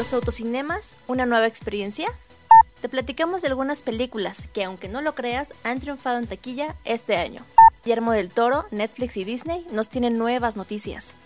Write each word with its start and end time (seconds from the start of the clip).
¿Los 0.00 0.14
autocinemas? 0.14 0.96
¿Una 1.08 1.26
nueva 1.26 1.46
experiencia? 1.46 2.08
Te 2.80 2.88
platicamos 2.88 3.42
de 3.42 3.48
algunas 3.48 3.82
películas 3.82 4.48
que, 4.54 4.64
aunque 4.64 4.88
no 4.88 5.02
lo 5.02 5.14
creas, 5.14 5.52
han 5.62 5.78
triunfado 5.78 6.16
en 6.16 6.26
taquilla 6.26 6.74
este 6.86 7.18
año. 7.18 7.44
Guillermo 7.84 8.12
del 8.12 8.30
Toro, 8.30 8.64
Netflix 8.70 9.18
y 9.18 9.24
Disney 9.24 9.66
nos 9.72 9.90
tienen 9.90 10.16
nuevas 10.16 10.56
noticias. 10.56 11.16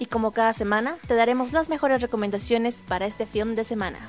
Y 0.00 0.06
como 0.06 0.32
cada 0.32 0.52
semana, 0.52 0.96
te 1.06 1.14
daremos 1.14 1.52
las 1.52 1.68
mejores 1.68 2.02
recomendaciones 2.02 2.82
para 2.82 3.06
este 3.06 3.24
film 3.24 3.54
de 3.54 3.62
semana. 3.62 4.00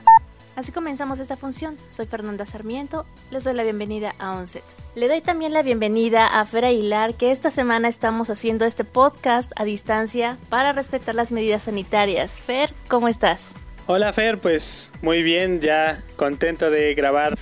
Así 0.56 0.72
comenzamos 0.72 1.20
esta 1.20 1.38
función. 1.38 1.78
Soy 1.92 2.08
Fernanda 2.08 2.48
Sarmiento, 2.48 3.06
les 3.30 3.44
doy 3.44 3.54
la 3.54 3.62
bienvenida 3.62 4.16
a 4.18 4.32
Onset. 4.32 4.64
Le 4.96 5.08
doy 5.08 5.22
también 5.22 5.54
la 5.54 5.62
bienvenida 5.62 6.26
a 6.26 6.44
Fer 6.46 6.66
Aguilar, 6.66 7.14
que 7.14 7.30
esta 7.30 7.52
semana 7.52 7.90
estamos 7.90 8.32
haciendo 8.32 8.66
este 8.66 8.86
podcast 8.86 9.52
a 9.56 9.66
distancia 9.66 10.40
para 10.50 10.74
respetar 10.74 11.14
las 11.14 11.32
medidas 11.32 11.62
sanitarias. 11.62 12.42
Fer, 12.42 12.74
¿cómo 12.88 13.08
estás? 13.08 13.54
Hola 13.88 14.12
Fer, 14.14 14.40
pues 14.40 14.92
muy 15.04 15.22
bien, 15.22 15.62
ya 15.62 16.02
contento 16.16 16.72
de 16.72 16.96
grabar 16.96 17.38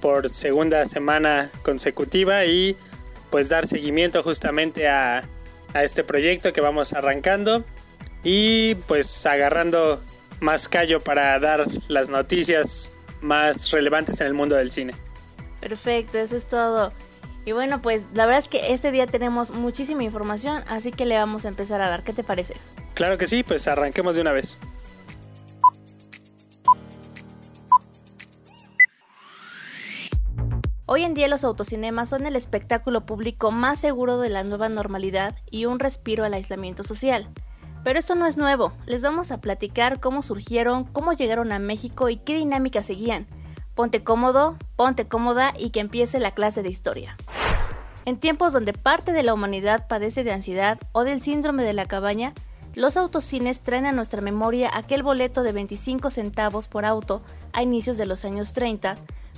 por 0.00 0.30
segunda 0.30 0.86
semana 0.86 1.50
consecutiva 1.62 2.46
y 2.46 2.74
pues 3.28 3.50
dar 3.50 3.66
seguimiento 3.66 4.22
justamente 4.22 4.88
a, 4.88 5.28
a 5.74 5.84
este 5.84 6.02
proyecto 6.02 6.54
que 6.54 6.62
vamos 6.62 6.94
arrancando 6.94 7.64
y 8.22 8.76
pues 8.86 9.26
agarrando 9.26 10.00
más 10.40 10.70
callo 10.70 11.00
para 11.00 11.38
dar 11.38 11.66
las 11.88 12.08
noticias 12.08 12.90
más 13.20 13.70
relevantes 13.70 14.22
en 14.22 14.28
el 14.28 14.34
mundo 14.34 14.56
del 14.56 14.72
cine. 14.72 14.94
Perfecto, 15.60 16.16
eso 16.16 16.34
es 16.34 16.46
todo. 16.46 16.94
Y 17.44 17.52
bueno, 17.52 17.82
pues 17.82 18.06
la 18.14 18.24
verdad 18.24 18.38
es 18.38 18.48
que 18.48 18.72
este 18.72 18.90
día 18.90 19.06
tenemos 19.06 19.50
muchísima 19.50 20.02
información, 20.02 20.64
así 20.66 20.92
que 20.92 21.04
le 21.04 21.18
vamos 21.18 21.44
a 21.44 21.48
empezar 21.48 21.82
a 21.82 21.90
dar. 21.90 22.04
¿Qué 22.04 22.14
te 22.14 22.24
parece? 22.24 22.54
Claro 22.94 23.18
que 23.18 23.26
sí, 23.26 23.42
pues 23.42 23.68
arranquemos 23.68 24.16
de 24.16 24.22
una 24.22 24.32
vez. 24.32 24.56
Hoy 30.94 31.02
en 31.02 31.14
día 31.14 31.26
los 31.26 31.42
autocinemas 31.42 32.10
son 32.10 32.24
el 32.24 32.36
espectáculo 32.36 33.04
público 33.04 33.50
más 33.50 33.80
seguro 33.80 34.20
de 34.20 34.28
la 34.28 34.44
nueva 34.44 34.68
normalidad 34.68 35.34
y 35.50 35.64
un 35.64 35.80
respiro 35.80 36.22
al 36.22 36.34
aislamiento 36.34 36.84
social. 36.84 37.28
Pero 37.82 37.98
esto 37.98 38.14
no 38.14 38.26
es 38.26 38.36
nuevo, 38.36 38.72
les 38.86 39.02
vamos 39.02 39.32
a 39.32 39.40
platicar 39.40 39.98
cómo 39.98 40.22
surgieron, 40.22 40.84
cómo 40.84 41.12
llegaron 41.12 41.50
a 41.50 41.58
México 41.58 42.10
y 42.10 42.16
qué 42.16 42.36
dinámica 42.36 42.84
seguían. 42.84 43.26
Ponte 43.74 44.04
cómodo, 44.04 44.56
ponte 44.76 45.08
cómoda 45.08 45.52
y 45.58 45.70
que 45.70 45.80
empiece 45.80 46.20
la 46.20 46.30
clase 46.30 46.62
de 46.62 46.68
historia. 46.68 47.16
En 48.04 48.16
tiempos 48.16 48.52
donde 48.52 48.72
parte 48.72 49.10
de 49.10 49.24
la 49.24 49.34
humanidad 49.34 49.88
padece 49.88 50.22
de 50.22 50.30
ansiedad 50.30 50.78
o 50.92 51.02
del 51.02 51.20
síndrome 51.20 51.64
de 51.64 51.72
la 51.72 51.86
cabaña, 51.86 52.34
los 52.76 52.96
autocines 52.96 53.62
traen 53.62 53.86
a 53.86 53.92
nuestra 53.92 54.20
memoria 54.20 54.70
aquel 54.72 55.02
boleto 55.02 55.42
de 55.42 55.50
25 55.50 56.10
centavos 56.10 56.68
por 56.68 56.84
auto 56.84 57.20
a 57.52 57.64
inicios 57.64 57.98
de 57.98 58.06
los 58.06 58.24
años 58.24 58.52
30 58.52 58.94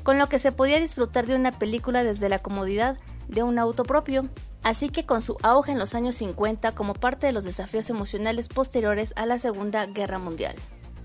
con 0.06 0.18
lo 0.18 0.28
que 0.28 0.38
se 0.38 0.52
podía 0.52 0.78
disfrutar 0.78 1.26
de 1.26 1.34
una 1.34 1.50
película 1.50 2.04
desde 2.04 2.28
la 2.28 2.38
comodidad 2.38 2.96
de 3.26 3.42
un 3.42 3.58
auto 3.58 3.82
propio, 3.82 4.28
así 4.62 4.88
que 4.88 5.04
con 5.04 5.20
su 5.20 5.36
auge 5.42 5.72
en 5.72 5.80
los 5.80 5.96
años 5.96 6.14
50 6.14 6.70
como 6.76 6.94
parte 6.94 7.26
de 7.26 7.32
los 7.32 7.42
desafíos 7.42 7.90
emocionales 7.90 8.48
posteriores 8.48 9.12
a 9.16 9.26
la 9.26 9.40
Segunda 9.40 9.84
Guerra 9.86 10.20
Mundial. 10.20 10.54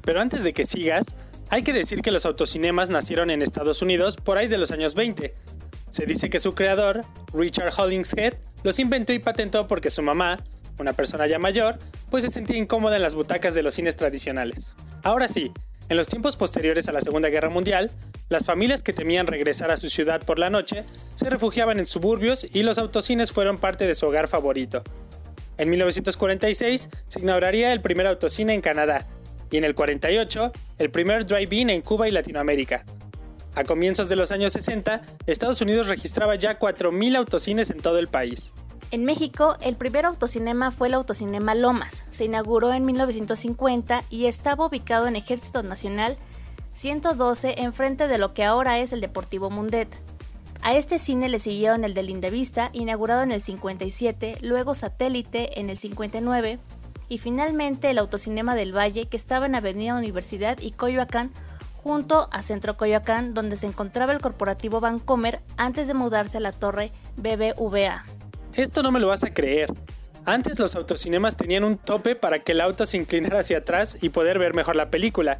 Pero 0.04 0.22
antes 0.22 0.44
de 0.44 0.54
que 0.54 0.68
sigas, 0.68 1.16
hay 1.50 1.64
que 1.64 1.74
decir 1.74 2.04
que 2.04 2.12
los 2.12 2.28
autocinemas 2.28 2.92
nacieron 2.92 3.32
en 3.32 3.42
Estados 3.42 3.82
Unidos 3.82 4.18
por 4.18 4.38
ahí 4.38 4.48
de 4.48 4.60
los 4.60 4.70
años 4.70 4.94
20. 4.94 5.34
Se 5.90 6.06
dice 6.06 6.30
que 6.30 6.40
su 6.40 6.54
creador, 6.54 7.04
Richard 7.34 7.74
Hollingshead, 7.76 8.36
los 8.62 8.78
inventó 8.78 9.14
y 9.14 9.20
patentó 9.20 9.66
porque 9.66 9.90
su 9.90 10.04
mamá, 10.04 10.38
una 10.78 10.94
persona 10.94 11.26
ya 11.26 11.40
mayor, 11.40 11.80
pues 12.12 12.24
se 12.24 12.30
sentía 12.30 12.58
incómoda 12.58 12.98
en 12.98 13.02
las 13.02 13.16
butacas 13.16 13.56
de 13.56 13.64
los 13.64 13.74
cines 13.74 13.96
tradicionales. 13.96 14.76
Ahora 15.02 15.28
sí, 15.28 15.52
en 15.92 15.98
los 15.98 16.08
tiempos 16.08 16.38
posteriores 16.38 16.88
a 16.88 16.94
la 16.94 17.02
Segunda 17.02 17.28
Guerra 17.28 17.50
Mundial, 17.50 17.92
las 18.30 18.46
familias 18.46 18.82
que 18.82 18.94
temían 18.94 19.28
regresar 19.28 19.72
a 19.72 19.78
su 19.78 19.90
ciudad 19.90 20.24
por 20.24 20.40
la 20.40 20.50
noche 20.50 20.86
se 21.16 21.30
refugiaban 21.30 21.80
en 21.80 21.86
suburbios 21.86 22.48
y 22.50 22.64
los 22.64 22.78
autocines 22.78 23.34
fueron 23.34 23.58
parte 23.58 23.86
de 23.86 23.94
su 23.94 24.08
hogar 24.08 24.30
favorito. 24.30 24.86
En 25.58 25.70
1946 25.70 26.90
se 27.10 27.20
inauguraría 27.20 27.74
el 27.74 27.82
primer 27.82 28.08
autocine 28.08 28.54
en 28.54 28.62
Canadá 28.62 29.06
y 29.52 29.58
en 29.58 29.66
el 29.66 29.76
48 29.76 30.54
el 30.78 30.92
primer 30.92 31.26
drive-in 31.26 31.70
en 31.70 31.82
Cuba 31.82 32.08
y 32.08 32.12
Latinoamérica. 32.12 32.86
A 33.56 33.66
comienzos 33.66 34.08
de 34.08 34.16
los 34.16 34.32
años 34.32 34.54
60, 34.54 35.02
Estados 35.28 35.60
Unidos 35.60 35.90
registraba 35.90 36.36
ya 36.36 36.58
4.000 36.58 37.18
autocines 37.18 37.70
en 37.70 37.82
todo 37.82 38.00
el 38.00 38.08
país. 38.08 38.54
En 38.92 39.06
México, 39.06 39.56
el 39.62 39.78
primer 39.78 40.06
autocinema 40.06 40.70
fue 40.70 40.90
el 40.90 40.96
Autocinema 40.96 41.56
Lomas. 41.56 42.04
Se 42.10 42.26
inauguró 42.26 42.74
en 42.74 42.86
1950 42.86 44.04
y 44.10 44.26
estaba 44.26 44.66
ubicado 44.66 45.08
en 45.08 45.16
Ejército 45.16 45.64
Nacional 45.64 46.18
112 46.74 47.62
enfrente 47.62 48.10
de 48.10 48.18
lo 48.18 48.34
que 48.34 48.44
ahora 48.44 48.80
es 48.80 48.92
el 48.92 49.00
Deportivo 49.00 49.50
Mundet. 49.50 49.88
A 50.62 50.76
este 50.76 51.00
cine 51.00 51.30
le 51.30 51.40
siguieron 51.40 51.86
el 51.86 51.94
de 51.94 52.04
Lindavista, 52.04 52.70
inaugurado 52.74 53.24
en 53.24 53.32
el 53.32 53.42
57, 53.42 54.40
luego 54.42 54.76
Satélite 54.76 55.58
en 55.62 55.70
el 55.70 55.78
59 55.78 56.60
y 57.08 57.18
finalmente 57.18 57.90
el 57.90 57.98
Autocinema 57.98 58.56
del 58.56 58.76
Valle 58.76 59.06
que 59.06 59.16
estaba 59.18 59.46
en 59.46 59.56
Avenida 59.56 59.96
Universidad 59.96 60.60
y 60.60 60.72
Coyoacán 60.72 61.32
junto 61.78 62.28
a 62.32 62.42
Centro 62.42 62.76
Coyoacán 62.76 63.34
donde 63.34 63.56
se 63.56 63.68
encontraba 63.68 64.12
el 64.12 64.20
corporativo 64.20 64.82
Vancomer 64.82 65.42
antes 65.56 65.88
de 65.88 65.94
mudarse 65.94 66.38
a 66.38 66.42
la 66.42 66.52
torre 66.52 66.92
BBVA. 67.16 68.04
Esto 68.56 68.84
no 68.84 68.92
me 68.92 69.00
lo 69.00 69.08
vas 69.08 69.24
a 69.24 69.34
creer. 69.34 69.72
Antes 70.26 70.60
los 70.60 70.76
autocinemas 70.76 71.38
tenían 71.38 71.64
un 71.64 71.78
tope 71.78 72.16
para 72.16 72.40
que 72.40 72.52
el 72.52 72.62
auto 72.62 72.86
se 72.86 72.98
inclinara 72.98 73.40
hacia 73.40 73.60
atrás 73.60 73.98
y 74.02 74.10
poder 74.10 74.40
ver 74.40 74.54
mejor 74.54 74.76
la 74.76 74.92
película. 74.92 75.40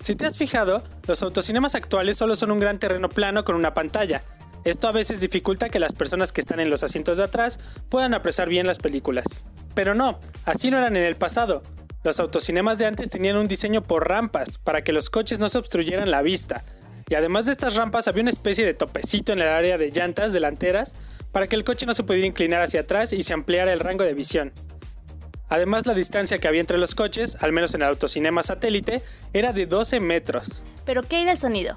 Si 0.00 0.16
te 0.16 0.26
has 0.26 0.36
fijado, 0.36 0.82
los 1.06 1.22
autocinemas 1.22 1.76
actuales 1.76 2.16
solo 2.16 2.34
son 2.34 2.50
un 2.50 2.58
gran 2.58 2.78
terreno 2.78 3.08
plano 3.08 3.44
con 3.44 3.54
una 3.54 3.74
pantalla. 3.74 4.22
Esto 4.64 4.88
a 4.88 4.92
veces 4.92 5.20
dificulta 5.20 5.68
que 5.68 5.78
las 5.78 5.92
personas 5.92 6.32
que 6.32 6.40
están 6.40 6.60
en 6.60 6.68
los 6.68 6.82
asientos 6.82 7.18
de 7.18 7.24
atrás 7.24 7.60
puedan 7.88 8.12
apreciar 8.12 8.48
bien 8.48 8.66
las 8.66 8.78
películas. 8.78 9.44
Pero 9.74 9.94
no, 9.94 10.18
así 10.44 10.70
no 10.70 10.78
eran 10.78 10.96
en 10.96 11.04
el 11.04 11.16
pasado. 11.16 11.62
Los 12.02 12.18
autocinemas 12.18 12.78
de 12.78 12.86
antes 12.86 13.10
tenían 13.10 13.36
un 13.36 13.46
diseño 13.46 13.82
por 13.82 14.08
rampas 14.08 14.58
para 14.58 14.82
que 14.82 14.92
los 14.92 15.08
coches 15.08 15.38
no 15.38 15.48
se 15.48 15.58
obstruyeran 15.58 16.10
la 16.10 16.22
vista. 16.22 16.64
Y 17.08 17.14
además 17.14 17.46
de 17.46 17.52
estas 17.52 17.76
rampas 17.76 18.08
había 18.08 18.22
una 18.22 18.30
especie 18.30 18.66
de 18.66 18.74
topecito 18.74 19.32
en 19.32 19.40
el 19.40 19.48
área 19.48 19.78
de 19.78 19.90
llantas 19.90 20.32
delanteras 20.32 20.96
para 21.32 21.48
que 21.48 21.56
el 21.56 21.64
coche 21.64 21.86
no 21.86 21.94
se 21.94 22.04
pudiera 22.04 22.26
inclinar 22.26 22.62
hacia 22.62 22.80
atrás 22.80 23.12
y 23.12 23.22
se 23.22 23.32
ampliara 23.34 23.72
el 23.72 23.80
rango 23.80 24.04
de 24.04 24.14
visión. 24.14 24.52
Además, 25.48 25.86
la 25.86 25.94
distancia 25.94 26.38
que 26.38 26.48
había 26.48 26.60
entre 26.60 26.78
los 26.78 26.94
coches, 26.94 27.36
al 27.40 27.52
menos 27.52 27.74
en 27.74 27.82
el 27.82 27.88
autocinema 27.88 28.42
satélite, 28.42 29.02
era 29.32 29.52
de 29.52 29.66
12 29.66 30.00
metros. 30.00 30.64
Pero 30.86 31.02
¿qué 31.02 31.16
hay 31.16 31.24
del 31.24 31.36
sonido? 31.36 31.76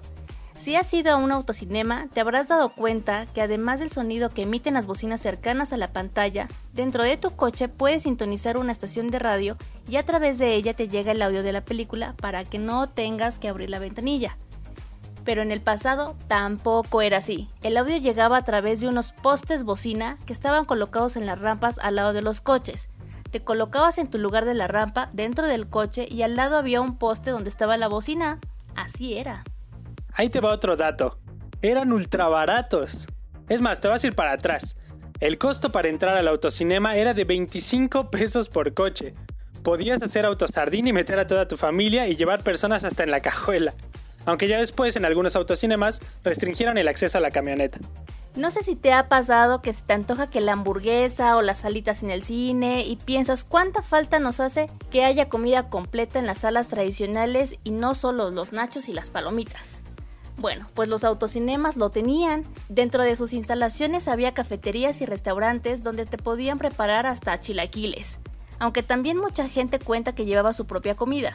Si 0.55 0.77
has 0.77 0.93
ido 0.93 1.11
a 1.11 1.17
un 1.17 1.33
autocinema, 1.33 2.07
te 2.13 2.21
habrás 2.21 2.47
dado 2.47 2.69
cuenta 2.69 3.25
que 3.25 3.41
además 3.41 3.81
del 3.81 3.91
sonido 3.91 4.29
que 4.29 4.43
emiten 4.43 4.75
las 4.75 4.87
bocinas 4.87 5.19
cercanas 5.19 5.73
a 5.73 5.77
la 5.77 5.91
pantalla, 5.91 6.47
dentro 6.71 7.03
de 7.03 7.17
tu 7.17 7.31
coche 7.31 7.67
puedes 7.67 8.03
sintonizar 8.03 8.57
una 8.57 8.71
estación 8.71 9.09
de 9.09 9.19
radio 9.19 9.57
y 9.89 9.97
a 9.97 10.05
través 10.05 10.37
de 10.37 10.55
ella 10.55 10.73
te 10.73 10.87
llega 10.87 11.11
el 11.11 11.21
audio 11.21 11.43
de 11.43 11.51
la 11.51 11.65
película 11.65 12.15
para 12.21 12.45
que 12.45 12.57
no 12.57 12.87
tengas 12.87 13.37
que 13.37 13.49
abrir 13.49 13.69
la 13.69 13.79
ventanilla. 13.79 14.37
Pero 15.25 15.41
en 15.41 15.51
el 15.51 15.59
pasado 15.59 16.15
tampoco 16.27 17.01
era 17.01 17.17
así. 17.17 17.49
El 17.61 17.75
audio 17.75 17.97
llegaba 17.97 18.37
a 18.37 18.43
través 18.45 18.79
de 18.79 18.87
unos 18.87 19.11
postes 19.11 19.65
bocina 19.65 20.17
que 20.25 20.31
estaban 20.31 20.63
colocados 20.63 21.17
en 21.17 21.25
las 21.25 21.39
rampas 21.39 21.77
al 21.79 21.95
lado 21.95 22.13
de 22.13 22.21
los 22.21 22.39
coches 22.39 22.87
te 23.35 23.43
colocabas 23.43 23.97
en 23.97 24.09
tu 24.09 24.17
lugar 24.17 24.45
de 24.45 24.53
la 24.53 24.69
rampa 24.69 25.09
dentro 25.11 25.45
del 25.45 25.67
coche 25.67 26.07
y 26.09 26.21
al 26.21 26.37
lado 26.37 26.55
había 26.55 26.79
un 26.79 26.97
poste 26.97 27.31
donde 27.31 27.49
estaba 27.49 27.75
la 27.75 27.89
bocina. 27.89 28.39
Así 28.77 29.17
era. 29.17 29.43
Ahí 30.13 30.29
te 30.29 30.39
va 30.39 30.53
otro 30.53 30.77
dato. 30.77 31.19
Eran 31.61 31.91
ultra 31.91 32.29
baratos. 32.29 33.07
Es 33.49 33.59
más, 33.59 33.81
te 33.81 33.89
vas 33.89 34.01
a 34.01 34.07
ir 34.07 34.15
para 34.15 34.31
atrás. 34.31 34.77
El 35.19 35.37
costo 35.37 35.69
para 35.73 35.89
entrar 35.89 36.15
al 36.15 36.29
autocinema 36.29 36.95
era 36.95 37.13
de 37.13 37.25
25 37.25 38.09
pesos 38.09 38.47
por 38.47 38.73
coche. 38.73 39.13
Podías 39.63 40.01
hacer 40.01 40.25
autosardín 40.25 40.87
y 40.87 40.93
meter 40.93 41.19
a 41.19 41.27
toda 41.27 41.45
tu 41.45 41.57
familia 41.57 42.07
y 42.07 42.15
llevar 42.15 42.41
personas 42.41 42.85
hasta 42.85 43.03
en 43.03 43.11
la 43.11 43.19
cajuela. 43.19 43.73
Aunque 44.25 44.47
ya 44.47 44.59
después 44.59 44.95
en 44.95 45.05
algunos 45.05 45.35
autocinemas 45.35 46.01
restringieron 46.23 46.77
el 46.77 46.87
acceso 46.87 47.17
a 47.17 47.21
la 47.21 47.31
camioneta. 47.31 47.79
No 48.35 48.51
sé 48.51 48.63
si 48.63 48.75
te 48.75 48.91
ha 48.91 49.07
pasado 49.07 49.61
que 49.61 49.71
se 49.71 49.83
te 49.83 49.93
antoja 49.93 50.29
que 50.29 50.41
la 50.41 50.51
hamburguesa 50.51 51.37
o 51.37 51.41
las 51.41 51.59
salitas 51.59 52.03
en 52.03 52.11
el 52.11 52.21
cine 52.21 52.85
y 52.85 52.97
piensas 52.97 53.45
cuánta 53.45 53.81
falta 53.81 54.19
nos 54.19 54.41
hace 54.41 54.69
que 54.91 55.05
haya 55.05 55.29
comida 55.29 55.69
completa 55.69 56.19
en 56.19 56.25
las 56.25 56.39
salas 56.39 56.67
tradicionales 56.67 57.55
y 57.63 57.71
no 57.71 57.93
solo 57.93 58.29
los 58.31 58.51
nachos 58.51 58.89
y 58.89 58.93
las 58.93 59.09
palomitas. 59.09 59.79
Bueno, 60.37 60.67
pues 60.73 60.89
los 60.89 61.05
autocinemas 61.05 61.77
lo 61.77 61.91
tenían. 61.91 62.43
Dentro 62.67 63.03
de 63.03 63.15
sus 63.15 63.31
instalaciones 63.31 64.09
había 64.09 64.33
cafeterías 64.33 64.99
y 64.99 65.05
restaurantes 65.05 65.81
donde 65.81 66.05
te 66.05 66.17
podían 66.17 66.57
preparar 66.57 67.05
hasta 67.05 67.39
chilaquiles, 67.39 68.19
aunque 68.59 68.83
también 68.83 69.17
mucha 69.17 69.47
gente 69.47 69.79
cuenta 69.79 70.13
que 70.13 70.25
llevaba 70.25 70.51
su 70.51 70.67
propia 70.67 70.95
comida. 70.95 71.33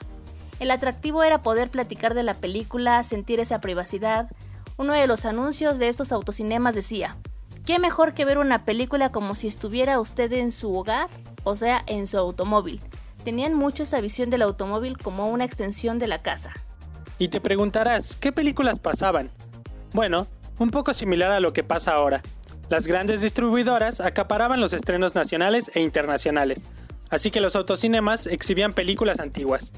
El 0.60 0.70
atractivo 0.70 1.22
era 1.22 1.42
poder 1.42 1.70
platicar 1.70 2.12
de 2.12 2.22
la 2.22 2.34
película, 2.34 3.02
sentir 3.02 3.40
esa 3.40 3.62
privacidad, 3.62 4.30
uno 4.76 4.92
de 4.92 5.06
los 5.06 5.24
anuncios 5.24 5.78
de 5.78 5.88
estos 5.88 6.12
autocinemas 6.12 6.74
decía, 6.74 7.16
¿qué 7.64 7.78
mejor 7.78 8.12
que 8.12 8.26
ver 8.26 8.36
una 8.36 8.66
película 8.66 9.10
como 9.10 9.34
si 9.34 9.46
estuviera 9.46 9.98
usted 9.98 10.30
en 10.34 10.52
su 10.52 10.76
hogar, 10.76 11.08
o 11.44 11.56
sea, 11.56 11.82
en 11.86 12.06
su 12.06 12.18
automóvil? 12.18 12.82
Tenían 13.24 13.54
mucho 13.54 13.84
esa 13.84 14.02
visión 14.02 14.28
del 14.28 14.42
automóvil 14.42 14.98
como 14.98 15.30
una 15.30 15.46
extensión 15.46 15.98
de 15.98 16.08
la 16.08 16.20
casa. 16.20 16.52
Y 17.18 17.28
te 17.28 17.40
preguntarás, 17.40 18.14
¿qué 18.14 18.30
películas 18.30 18.78
pasaban? 18.78 19.30
Bueno, 19.94 20.26
un 20.58 20.70
poco 20.70 20.92
similar 20.92 21.32
a 21.32 21.40
lo 21.40 21.54
que 21.54 21.64
pasa 21.64 21.92
ahora. 21.92 22.20
Las 22.68 22.86
grandes 22.86 23.22
distribuidoras 23.22 24.00
acaparaban 24.00 24.60
los 24.60 24.74
estrenos 24.74 25.14
nacionales 25.14 25.70
e 25.74 25.80
internacionales, 25.80 26.60
así 27.08 27.30
que 27.30 27.40
los 27.40 27.56
autocinemas 27.56 28.26
exhibían 28.26 28.74
películas 28.74 29.20
antiguas. 29.20 29.72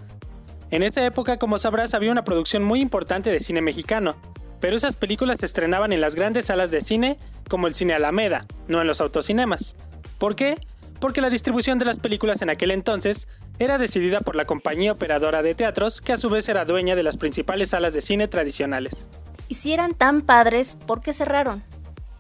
En 0.72 0.82
esa 0.82 1.04
época, 1.04 1.36
como 1.36 1.58
sabrás, 1.58 1.92
había 1.92 2.10
una 2.10 2.24
producción 2.24 2.64
muy 2.64 2.80
importante 2.80 3.30
de 3.30 3.40
cine 3.40 3.60
mexicano, 3.60 4.16
pero 4.58 4.74
esas 4.74 4.96
películas 4.96 5.40
se 5.40 5.46
estrenaban 5.46 5.92
en 5.92 6.00
las 6.00 6.14
grandes 6.14 6.46
salas 6.46 6.70
de 6.70 6.80
cine 6.80 7.18
como 7.50 7.66
el 7.66 7.74
Cine 7.74 7.92
Alameda, 7.92 8.46
no 8.68 8.80
en 8.80 8.86
los 8.86 9.02
autocinemas. 9.02 9.76
¿Por 10.16 10.34
qué? 10.34 10.56
Porque 10.98 11.20
la 11.20 11.28
distribución 11.28 11.78
de 11.78 11.84
las 11.84 11.98
películas 11.98 12.40
en 12.40 12.48
aquel 12.48 12.70
entonces 12.70 13.28
era 13.58 13.76
decidida 13.76 14.20
por 14.20 14.34
la 14.34 14.46
compañía 14.46 14.92
operadora 14.92 15.42
de 15.42 15.54
teatros, 15.54 16.00
que 16.00 16.14
a 16.14 16.16
su 16.16 16.30
vez 16.30 16.48
era 16.48 16.64
dueña 16.64 16.96
de 16.96 17.02
las 17.02 17.18
principales 17.18 17.68
salas 17.68 17.92
de 17.92 18.00
cine 18.00 18.26
tradicionales. 18.26 19.08
Y 19.48 19.56
si 19.56 19.74
eran 19.74 19.92
tan 19.92 20.22
padres, 20.22 20.78
¿por 20.86 21.02
qué 21.02 21.12
cerraron? 21.12 21.62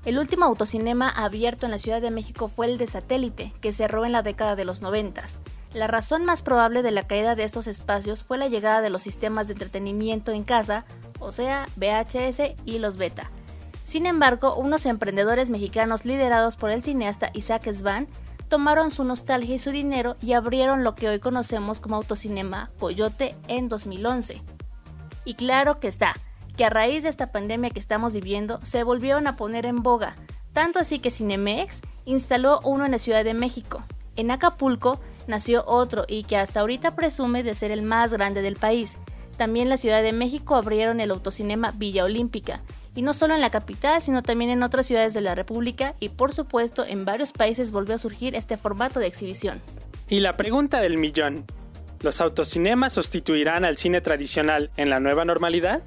El 0.04 0.18
último 0.18 0.44
autocinema 0.44 1.08
abierto 1.08 1.64
en 1.64 1.72
la 1.72 1.78
Ciudad 1.78 2.02
de 2.02 2.10
México 2.10 2.48
fue 2.48 2.66
el 2.66 2.76
de 2.76 2.86
Satélite, 2.86 3.54
que 3.62 3.72
cerró 3.72 4.04
en 4.04 4.12
la 4.12 4.20
década 4.20 4.56
de 4.56 4.66
los 4.66 4.82
90. 4.82 5.24
La 5.74 5.86
razón 5.86 6.24
más 6.24 6.42
probable 6.42 6.82
de 6.82 6.90
la 6.90 7.06
caída 7.06 7.34
de 7.34 7.44
estos 7.44 7.66
espacios 7.66 8.24
fue 8.24 8.36
la 8.36 8.48
llegada 8.48 8.82
de 8.82 8.90
los 8.90 9.02
sistemas 9.02 9.48
de 9.48 9.54
entretenimiento 9.54 10.32
en 10.32 10.44
casa, 10.44 10.84
o 11.18 11.32
sea, 11.32 11.66
VHS 11.76 12.54
y 12.66 12.78
los 12.78 12.98
beta. 12.98 13.30
Sin 13.84 14.06
embargo, 14.06 14.54
unos 14.54 14.86
emprendedores 14.86 15.50
mexicanos 15.50 16.04
liderados 16.04 16.56
por 16.56 16.70
el 16.70 16.82
cineasta 16.82 17.30
Isaac 17.32 17.70
Svan 17.72 18.06
tomaron 18.48 18.90
su 18.90 19.02
nostalgia 19.02 19.54
y 19.54 19.58
su 19.58 19.70
dinero 19.70 20.16
y 20.20 20.34
abrieron 20.34 20.84
lo 20.84 20.94
que 20.94 21.08
hoy 21.08 21.20
conocemos 21.20 21.80
como 21.80 21.96
Autocinema 21.96 22.70
Coyote 22.78 23.34
en 23.48 23.70
2011. 23.70 24.42
Y 25.24 25.34
claro 25.34 25.80
que 25.80 25.88
está, 25.88 26.14
que 26.56 26.66
a 26.66 26.70
raíz 26.70 27.02
de 27.02 27.08
esta 27.08 27.32
pandemia 27.32 27.70
que 27.70 27.80
estamos 27.80 28.12
viviendo 28.12 28.60
se 28.62 28.84
volvieron 28.84 29.26
a 29.26 29.36
poner 29.36 29.64
en 29.64 29.82
boga, 29.82 30.16
tanto 30.52 30.78
así 30.78 30.98
que 30.98 31.10
Cinemex 31.10 31.80
instaló 32.04 32.60
uno 32.62 32.84
en 32.84 32.92
la 32.92 32.98
Ciudad 32.98 33.24
de 33.24 33.32
México. 33.32 33.82
En 34.16 34.30
Acapulco 34.30 35.00
nació 35.26 35.64
otro 35.66 36.04
y 36.08 36.24
que 36.24 36.36
hasta 36.36 36.60
ahorita 36.60 36.94
presume 36.94 37.42
de 37.42 37.54
ser 37.54 37.70
el 37.70 37.82
más 37.82 38.12
grande 38.12 38.42
del 38.42 38.56
país. 38.56 38.96
También 39.36 39.64
en 39.64 39.70
la 39.70 39.76
Ciudad 39.76 40.02
de 40.02 40.12
México 40.12 40.54
abrieron 40.54 41.00
el 41.00 41.10
autocinema 41.10 41.72
Villa 41.72 42.04
Olímpica, 42.04 42.62
y 42.94 43.02
no 43.02 43.14
solo 43.14 43.34
en 43.34 43.40
la 43.40 43.50
capital, 43.50 44.02
sino 44.02 44.22
también 44.22 44.50
en 44.50 44.62
otras 44.62 44.86
ciudades 44.86 45.14
de 45.14 45.20
la 45.20 45.34
República 45.34 45.94
y 46.00 46.10
por 46.10 46.32
supuesto 46.32 46.84
en 46.84 47.04
varios 47.04 47.32
países 47.32 47.72
volvió 47.72 47.94
a 47.94 47.98
surgir 47.98 48.34
este 48.34 48.56
formato 48.56 49.00
de 49.00 49.06
exhibición. 49.06 49.62
Y 50.08 50.20
la 50.20 50.36
pregunta 50.36 50.80
del 50.80 50.98
millón, 50.98 51.46
¿los 52.00 52.20
autocinemas 52.20 52.92
sustituirán 52.92 53.64
al 53.64 53.76
cine 53.76 54.00
tradicional 54.00 54.70
en 54.76 54.90
la 54.90 55.00
nueva 55.00 55.24
normalidad? 55.24 55.82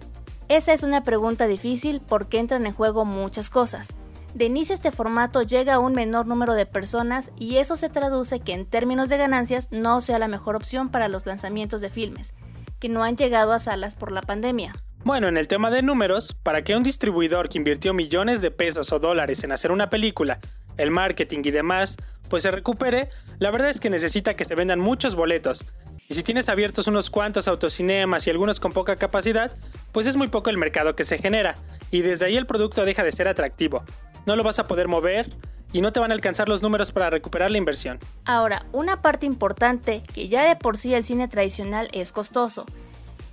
Esa 0.47 0.73
es 0.73 0.83
una 0.83 1.03
pregunta 1.03 1.47
difícil 1.47 2.01
porque 2.01 2.39
entran 2.39 2.65
en 2.65 2.73
juego 2.73 3.05
muchas 3.05 3.49
cosas. 3.49 3.93
De 4.35 4.43
inicio 4.43 4.75
este 4.75 4.91
formato 4.91 5.43
llega 5.43 5.75
a 5.75 5.79
un 5.79 5.93
menor 5.93 6.25
número 6.25 6.55
de 6.55 6.65
personas 6.65 7.31
y 7.39 7.55
eso 7.55 7.77
se 7.77 7.87
traduce 7.87 8.41
que 8.41 8.51
en 8.51 8.65
términos 8.65 9.07
de 9.07 9.15
ganancias 9.15 9.69
no 9.71 10.01
sea 10.01 10.19
la 10.19 10.27
mejor 10.27 10.57
opción 10.57 10.89
para 10.89 11.07
los 11.07 11.25
lanzamientos 11.25 11.79
de 11.79 11.89
filmes, 11.89 12.33
que 12.81 12.89
no 12.89 13.05
han 13.05 13.15
llegado 13.15 13.53
a 13.53 13.59
salas 13.59 13.95
por 13.95 14.11
la 14.11 14.21
pandemia. 14.21 14.73
Bueno, 15.05 15.29
en 15.29 15.37
el 15.37 15.47
tema 15.47 15.71
de 15.71 15.83
números, 15.83 16.33
para 16.43 16.65
que 16.65 16.75
un 16.75 16.83
distribuidor 16.83 17.47
que 17.47 17.59
invirtió 17.59 17.93
millones 17.93 18.41
de 18.41 18.51
pesos 18.51 18.91
o 18.91 18.99
dólares 18.99 19.41
en 19.45 19.53
hacer 19.53 19.71
una 19.71 19.89
película, 19.89 20.41
el 20.75 20.91
marketing 20.91 21.39
y 21.45 21.51
demás, 21.51 21.95
pues 22.27 22.43
se 22.43 22.51
recupere, 22.51 23.07
la 23.39 23.51
verdad 23.51 23.69
es 23.69 23.79
que 23.79 23.89
necesita 23.89 24.35
que 24.35 24.43
se 24.43 24.55
vendan 24.55 24.81
muchos 24.81 25.15
boletos, 25.15 25.63
y 26.09 26.13
si 26.13 26.23
tienes 26.23 26.49
abiertos 26.49 26.89
unos 26.89 27.09
cuantos 27.09 27.47
autocinemas 27.47 28.27
y 28.27 28.31
algunos 28.31 28.59
con 28.59 28.73
poca 28.73 28.97
capacidad, 28.97 29.53
pues 29.93 30.07
es 30.07 30.17
muy 30.17 30.27
poco 30.27 30.49
el 30.49 30.57
mercado 30.57 30.93
que 30.93 31.05
se 31.05 31.19
genera, 31.19 31.55
y 31.89 32.01
desde 32.01 32.25
ahí 32.25 32.35
el 32.35 32.47
producto 32.47 32.83
deja 32.83 33.01
de 33.05 33.13
ser 33.13 33.29
atractivo. 33.29 33.85
No 34.25 34.35
lo 34.35 34.43
vas 34.43 34.59
a 34.59 34.67
poder 34.67 34.87
mover 34.87 35.31
y 35.71 35.81
no 35.81 35.91
te 35.91 35.99
van 35.99 36.11
a 36.11 36.13
alcanzar 36.13 36.47
los 36.47 36.63
números 36.63 36.91
para 36.91 37.09
recuperar 37.09 37.51
la 37.51 37.57
inversión. 37.57 37.99
Ahora, 38.23 38.65
una 38.71 39.01
parte 39.01 39.25
importante, 39.25 40.03
que 40.13 40.27
ya 40.27 40.47
de 40.47 40.55
por 40.55 40.77
sí 40.77 40.93
el 40.93 41.03
cine 41.03 41.27
tradicional 41.27 41.89
es 41.91 42.11
costoso, 42.11 42.65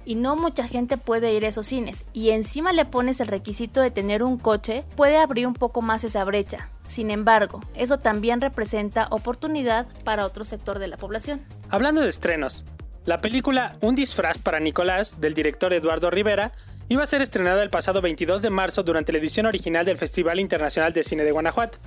y 0.04 0.16
no 0.16 0.34
mucha 0.34 0.66
gente 0.66 0.96
puede 0.96 1.32
ir 1.32 1.44
a 1.44 1.48
esos 1.48 1.66
cines, 1.66 2.04
y 2.12 2.30
encima 2.30 2.72
le 2.72 2.84
pones 2.84 3.20
el 3.20 3.28
requisito 3.28 3.80
de 3.80 3.92
tener 3.92 4.22
un 4.22 4.38
coche, 4.38 4.84
puede 4.96 5.18
abrir 5.18 5.46
un 5.46 5.54
poco 5.54 5.82
más 5.82 6.02
esa 6.02 6.24
brecha. 6.24 6.68
Sin 6.88 7.10
embargo, 7.10 7.60
eso 7.74 7.98
también 7.98 8.40
representa 8.40 9.06
oportunidad 9.10 9.86
para 10.04 10.26
otro 10.26 10.44
sector 10.44 10.78
de 10.78 10.88
la 10.88 10.96
población. 10.96 11.42
Hablando 11.70 12.00
de 12.00 12.08
estrenos, 12.08 12.64
la 13.04 13.20
película 13.20 13.76
Un 13.80 13.94
disfraz 13.94 14.38
para 14.38 14.60
Nicolás, 14.60 15.20
del 15.20 15.34
director 15.34 15.72
Eduardo 15.72 16.10
Rivera, 16.10 16.52
iba 16.92 17.02
a 17.02 17.06
ser 17.06 17.22
estrenada 17.22 17.62
el 17.62 17.70
pasado 17.70 18.02
22 18.02 18.42
de 18.42 18.50
marzo 18.50 18.82
durante 18.82 19.12
la 19.12 19.18
edición 19.18 19.46
original 19.46 19.86
del 19.86 19.96
Festival 19.96 20.38
Internacional 20.38 20.92
de 20.92 21.02
Cine 21.02 21.24
de 21.24 21.32
Guanajuato, 21.32 21.78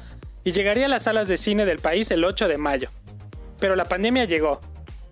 y 0.43 0.51
llegaría 0.51 0.85
a 0.85 0.89
las 0.89 1.03
salas 1.03 1.27
de 1.27 1.37
cine 1.37 1.65
del 1.65 1.77
país 1.77 2.09
el 2.09 2.23
8 2.23 2.47
de 2.47 2.57
mayo. 2.57 2.89
Pero 3.59 3.75
la 3.75 3.85
pandemia 3.85 4.25
llegó, 4.25 4.61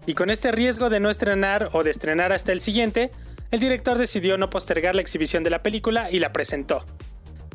y 0.08 0.16
con 0.16 0.32
este 0.32 0.52
riesgo 0.52 0.90
de 0.90 1.00
no 1.00 1.12
estrenar 1.12 1.70
o 1.74 1.84
de 1.84 1.92
estrenar 1.92 2.34
hasta 2.34 2.52
el 2.52 2.60
siguiente, 2.60 3.12
el 3.52 3.60
director 3.60 4.00
decidió 4.00 4.36
no 4.40 4.50
postergar 4.50 4.96
la 4.96 5.02
exhibición 5.02 5.44
de 5.44 5.52
la 5.52 5.62
película 5.62 6.10
y 6.10 6.18
la 6.18 6.34
presentó. 6.34 6.84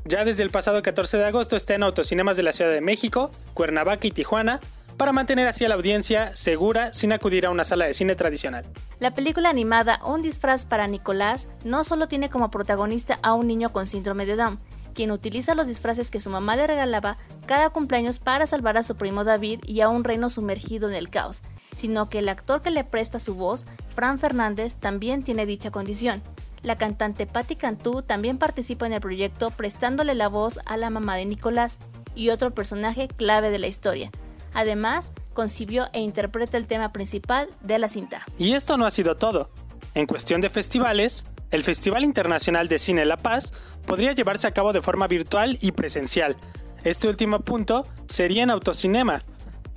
Ya 0.05 0.25
desde 0.25 0.45
el 0.45 0.51
pasado 0.51 0.81
14 0.81 1.19
de 1.19 1.25
agosto 1.25 1.57
está 1.57 1.75
en 1.75 1.83
autocinemas 1.83 2.37
de 2.37 2.45
la 2.45 2.53
Ciudad 2.53 2.71
de 2.71 2.81
México, 2.81 3.33
Cuernavaca 3.53 4.07
y 4.07 4.13
Tijuana, 4.13 4.61
para 4.99 5.13
mantener 5.13 5.47
así 5.47 5.65
a 5.65 5.69
la 5.69 5.77
audiencia 5.77 6.35
segura 6.35 6.93
sin 6.93 7.13
acudir 7.13 7.47
a 7.47 7.51
una 7.51 7.65
sala 7.65 7.87
de 7.87 7.95
cine 7.95 8.17
tradicional. 8.17 8.67
La 8.99 9.15
película 9.15 9.49
animada 9.49 10.01
Un 10.05 10.23
disfraz 10.23 10.67
para 10.67 10.89
Nicolás 10.89 11.47
no 11.65 11.85
solo 11.85 12.09
tiene 12.09 12.29
como 12.29 12.51
protagonista 12.51 13.19
a 13.23 13.33
un 13.33 13.47
niño 13.47 13.73
con 13.73 13.87
síndrome 13.87 14.27
de 14.27 14.37
Down, 14.37 14.59
quien 14.95 15.13
utiliza 15.13 15.55
los 15.55 15.69
disfraces 15.69 16.11
que 16.11 16.19
su 16.19 16.29
mamá 16.29 16.57
le 16.57 16.67
regalaba 16.67 17.17
cada 17.47 17.71
cumpleaños 17.71 18.19
para 18.19 18.49
salvar 18.49 18.77
a 18.77 18.83
su 18.83 18.97
primo 18.97 19.23
David 19.23 19.61
y 19.65 19.81
a 19.81 19.89
un 19.89 20.03
reino 20.03 20.29
sumergido 20.29 20.89
en 20.89 20.97
el 20.97 21.09
caos, 21.09 21.45
sino 21.77 22.11
que 22.11 22.19
el 22.19 22.29
actor 22.29 22.61
que 22.61 22.73
le 22.73 22.83
presta 22.83 23.21
su 23.21 23.37
voz, 23.37 23.67
Fran 23.95 24.19
Fernández, 24.19 24.75
también 24.75 25.23
tiene 25.23 25.47
dicha 25.47 25.71
condición. 25.71 26.21
La 26.63 26.77
cantante 26.77 27.27
Patti 27.27 27.55
Cantú 27.55 28.03
también 28.03 28.39
participa 28.39 28.87
en 28.87 28.93
el 28.93 29.01
proyecto 29.01 29.53
prestándole 29.53 30.17
la 30.17 30.29
voz 30.29 30.59
a 30.67 30.77
la 30.77 30.91
mamá 30.91 31.15
de 31.15 31.27
Nicolás 31.27 31.79
y 32.17 32.31
otro 32.31 32.51
personaje 32.53 33.07
clave 33.07 33.51
de 33.51 33.61
la 33.61 33.69
historia. 33.69 34.11
Además, 34.55 35.13
concibió 35.35 35.89
e 35.93 36.01
interpreta 36.01 36.57
el 36.57 36.67
tema 36.67 36.93
principal 36.93 37.49
de 37.61 37.79
la 37.79 37.89
cinta. 37.89 38.23
Y 38.39 38.55
esto 38.55 38.77
no 38.77 38.87
ha 38.87 38.91
sido 38.91 39.17
todo. 39.17 39.51
En 39.95 40.07
cuestión 40.07 40.41
de 40.41 40.51
festivales, 40.51 41.27
el 41.51 41.65
Festival 41.65 42.05
Internacional 42.05 42.69
de 42.69 42.79
Cine 42.79 43.05
La 43.05 43.17
Paz 43.17 43.53
podría 43.87 44.13
llevarse 44.13 44.47
a 44.47 44.53
cabo 44.53 44.73
de 44.73 44.81
forma 44.81 45.07
virtual 45.07 45.59
y 45.61 45.73
presencial. 45.73 46.37
Este 46.85 47.09
último 47.09 47.41
punto 47.41 47.87
sería 48.07 48.43
en 48.43 48.51
autocinema, 48.51 49.23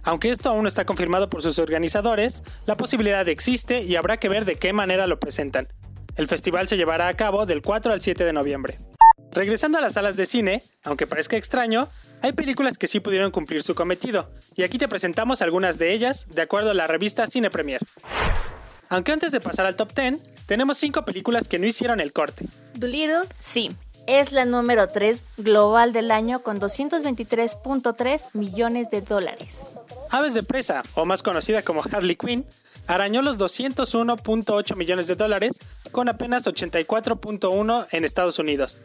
aunque 0.04 0.30
esto 0.30 0.50
aún 0.50 0.64
no 0.64 0.68
está 0.68 0.86
confirmado 0.86 1.30
por 1.30 1.42
sus 1.44 1.60
organizadores, 1.60 2.44
la 2.66 2.76
posibilidad 2.76 3.28
existe 3.28 3.82
y 3.82 3.96
habrá 3.96 4.18
que 4.18 4.30
ver 4.30 4.46
de 4.46 4.56
qué 4.56 4.74
manera 4.74 5.06
lo 5.06 5.20
presentan. 5.20 5.68
El 6.16 6.28
festival 6.28 6.68
se 6.68 6.78
llevará 6.78 7.08
a 7.08 7.14
cabo 7.14 7.46
del 7.46 7.62
4 7.62 7.94
al 7.94 8.02
7 8.02 8.26
de 8.26 8.34
noviembre. 8.34 8.80
Regresando 9.34 9.78
a 9.78 9.82
las 9.82 9.94
salas 9.94 10.18
de 10.18 10.26
cine, 10.26 10.62
aunque 10.84 11.08
parezca 11.08 11.38
extraño, 11.38 11.88
hay 12.22 12.34
películas 12.34 12.78
que 12.78 12.88
sí 12.88 13.00
pudieron 13.00 13.32
cumplir 13.32 13.64
su 13.64 13.76
cometido, 13.76 14.30
y 14.56 14.64
aquí 14.64 14.78
te 14.78 14.88
presentamos 14.88 15.42
algunas 15.42 15.78
de 15.78 15.94
ellas 15.94 16.28
de 16.30 16.42
acuerdo 16.42 16.72
a 16.72 16.74
la 16.74 16.88
revista 16.88 17.26
Cine 17.28 17.50
Premier. 17.50 17.80
Aunque 18.90 19.14
antes 19.14 19.32
de 19.32 19.40
pasar 19.40 19.66
al 19.66 19.78
top 19.78 19.94
10, 19.96 20.20
tenemos 20.46 20.78
5 20.78 21.06
películas 21.06 21.48
que 21.48 21.60
no 21.60 21.66
hicieron 21.66 22.02
el 22.02 22.12
corte. 22.12 22.46
Doolittle, 22.76 23.22
sí, 23.40 23.72
es 24.06 24.34
la 24.34 24.44
número 24.44 24.90
3 24.90 25.24
global 25.38 25.94
del 25.94 26.12
año 26.12 26.44
con 26.44 26.60
223.3 26.60 28.22
millones 28.34 28.90
de 28.90 29.00
dólares. 29.00 29.56
Aves 30.10 30.34
de 30.34 30.44
presa, 30.44 30.84
o 30.94 31.06
más 31.06 31.24
conocida 31.24 31.62
como 31.62 31.82
Harley 31.90 32.18
Quinn, 32.18 32.46
arañó 32.86 33.22
los 33.22 33.40
201.8 33.40 34.76
millones 34.76 35.08
de 35.08 35.16
dólares 35.16 35.60
con 35.94 36.10
apenas 36.10 36.46
84.1 36.46 37.88
en 37.92 38.04
Estados 38.04 38.40
Unidos. 38.40 38.80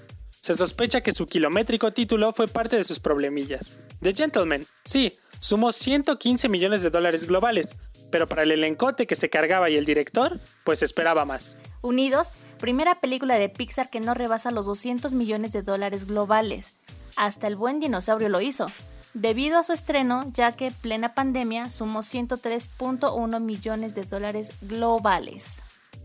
Se 0.46 0.54
sospecha 0.54 1.00
que 1.00 1.10
su 1.10 1.26
kilométrico 1.26 1.90
título 1.90 2.32
fue 2.32 2.46
parte 2.46 2.76
de 2.76 2.84
sus 2.84 3.00
problemillas. 3.00 3.80
The 4.00 4.14
Gentleman, 4.14 4.64
sí, 4.84 5.12
sumó 5.40 5.72
115 5.72 6.48
millones 6.48 6.82
de 6.82 6.90
dólares 6.90 7.26
globales, 7.26 7.74
pero 8.12 8.28
para 8.28 8.44
el 8.44 8.52
elencote 8.52 9.08
que 9.08 9.16
se 9.16 9.28
cargaba 9.28 9.70
y 9.70 9.74
el 9.74 9.84
director, 9.84 10.38
pues 10.62 10.84
esperaba 10.84 11.24
más. 11.24 11.56
Unidos, 11.82 12.30
primera 12.60 13.00
película 13.00 13.40
de 13.40 13.48
Pixar 13.48 13.90
que 13.90 13.98
no 13.98 14.14
rebasa 14.14 14.52
los 14.52 14.66
200 14.66 15.14
millones 15.14 15.52
de 15.52 15.62
dólares 15.62 16.06
globales. 16.06 16.76
Hasta 17.16 17.48
el 17.48 17.56
buen 17.56 17.80
dinosaurio 17.80 18.28
lo 18.28 18.40
hizo, 18.40 18.68
debido 19.14 19.58
a 19.58 19.64
su 19.64 19.72
estreno, 19.72 20.30
ya 20.32 20.52
que 20.52 20.70
plena 20.70 21.12
pandemia 21.12 21.70
sumó 21.70 22.02
103.1 22.02 23.40
millones 23.40 23.96
de 23.96 24.04
dólares 24.04 24.52
globales. 24.60 25.60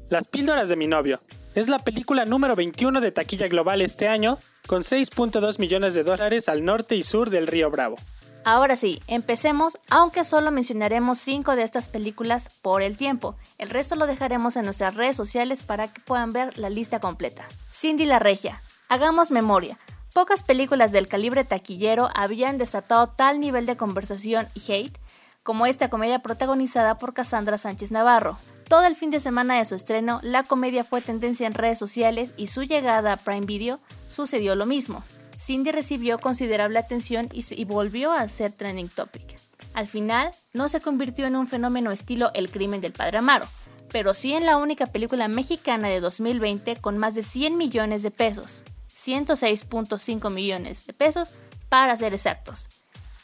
Las 0.10 0.28
píldoras 0.28 0.68
de 0.68 0.78
mi 0.78 0.88
novio. 0.88 1.22
Es 1.54 1.68
la 1.68 1.80
película 1.80 2.24
número 2.24 2.56
21 2.56 3.02
de 3.02 3.12
taquilla 3.12 3.50
global 3.50 3.82
este 3.82 4.08
año, 4.08 4.38
con 4.68 4.84
6.2 4.84 5.60
millones 5.60 5.94
de 5.94 6.04
dólares 6.04 6.48
al 6.48 6.64
norte 6.64 6.96
y 6.96 7.04
sur 7.04 7.30
del 7.30 7.46
río 7.46 7.70
Bravo. 7.70 7.98
Ahora 8.46 8.78
sí, 8.78 9.02
empecemos, 9.08 9.78
aunque 9.90 10.24
solo 10.24 10.50
mencionaremos 10.52 11.20
5 11.20 11.58
de 11.58 11.64
estas 11.64 11.90
películas 11.90 12.50
por 12.62 12.82
el 12.82 12.96
tiempo. 12.96 13.36
El 13.58 13.70
resto 13.70 13.98
lo 13.98 14.08
dejaremos 14.08 14.56
en 14.56 14.64
nuestras 14.64 14.96
redes 14.96 15.18
sociales 15.18 15.62
para 15.62 15.90
que 15.90 16.00
puedan 16.00 16.32
ver 16.32 16.58
la 16.58 16.70
lista 16.70 17.02
completa. 17.02 17.46
Cindy 17.74 18.06
la 18.06 18.20
Regia. 18.20 18.62
Hagamos 18.88 19.30
memoria. 19.30 19.78
Pocas 20.14 20.44
películas 20.44 20.94
del 20.94 21.08
calibre 21.08 21.44
taquillero 21.44 22.10
habían 22.16 22.58
desatado 22.58 23.10
tal 23.10 23.42
nivel 23.42 23.66
de 23.66 23.76
conversación 23.76 24.48
y 24.56 24.72
hate 24.72 24.98
como 25.44 25.66
esta 25.66 25.90
comedia 25.90 26.20
protagonizada 26.20 26.98
por 26.98 27.14
Cassandra 27.14 27.58
Sánchez 27.58 27.92
Navarro. 27.92 28.38
Todo 28.68 28.86
el 28.86 28.96
fin 28.96 29.10
de 29.10 29.20
semana 29.20 29.58
de 29.58 29.66
su 29.66 29.76
estreno, 29.76 30.20
la 30.24 30.44
comedia 30.44 30.84
fue 30.84 31.02
tendencia 31.02 31.48
en 31.48 31.54
redes 31.54 31.80
sociales 31.80 32.34
y 32.38 32.48
su 32.48 32.64
llegada 32.64 33.14
a 33.14 33.18
Prime 33.18 33.46
Video 33.46 33.80
sucedió 34.08 34.56
lo 34.56 34.66
mismo. 34.66 35.04
Cindy 35.40 35.72
recibió 35.72 36.20
considerable 36.20 36.78
atención 36.78 37.28
y, 37.34 37.66
volvió 37.66 38.12
a 38.12 38.28
ser 38.28 38.52
trending 38.52 38.90
topic. 38.90 39.40
Al 39.74 39.88
final, 39.88 40.32
no 40.54 40.70
se 40.70 40.82
convirtió 40.82 41.26
en 41.26 41.36
un 41.36 41.48
fenómeno 41.48 41.92
estilo 41.92 42.30
El 42.34 42.50
crimen 42.52 42.82
del 42.82 42.94
padre 42.94 43.18
Amaro, 43.18 43.48
pero 43.92 44.14
sí 44.14 44.34
en 44.34 44.46
la 44.46 44.58
única 44.58 44.86
película 44.86 45.28
mexicana 45.28 45.88
de 45.88 46.00
2020 46.00 46.76
con 46.76 46.98
más 46.98 47.16
de 47.16 47.24
100 47.24 47.58
millones 47.58 48.04
de 48.04 48.12
pesos, 48.12 48.64
106.5 48.94 50.32
millones 50.32 50.86
de 50.86 50.94
pesos 50.94 51.34
para 51.70 51.98
ser 51.98 52.14
exactos. 52.14 52.68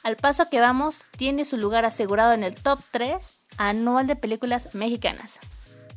Al 0.08 0.16
paso 0.16 0.50
que 0.50 0.62
vamos, 0.62 1.04
tiene 1.18 1.44
su 1.44 1.58
lugar 1.58 1.84
asegurado 1.84 2.32
en 2.32 2.46
el 2.46 2.56
top 2.56 2.80
3 2.92 3.42
anual 3.58 4.08
de 4.08 4.16
películas 4.16 4.74
mexicanas. 4.74 5.38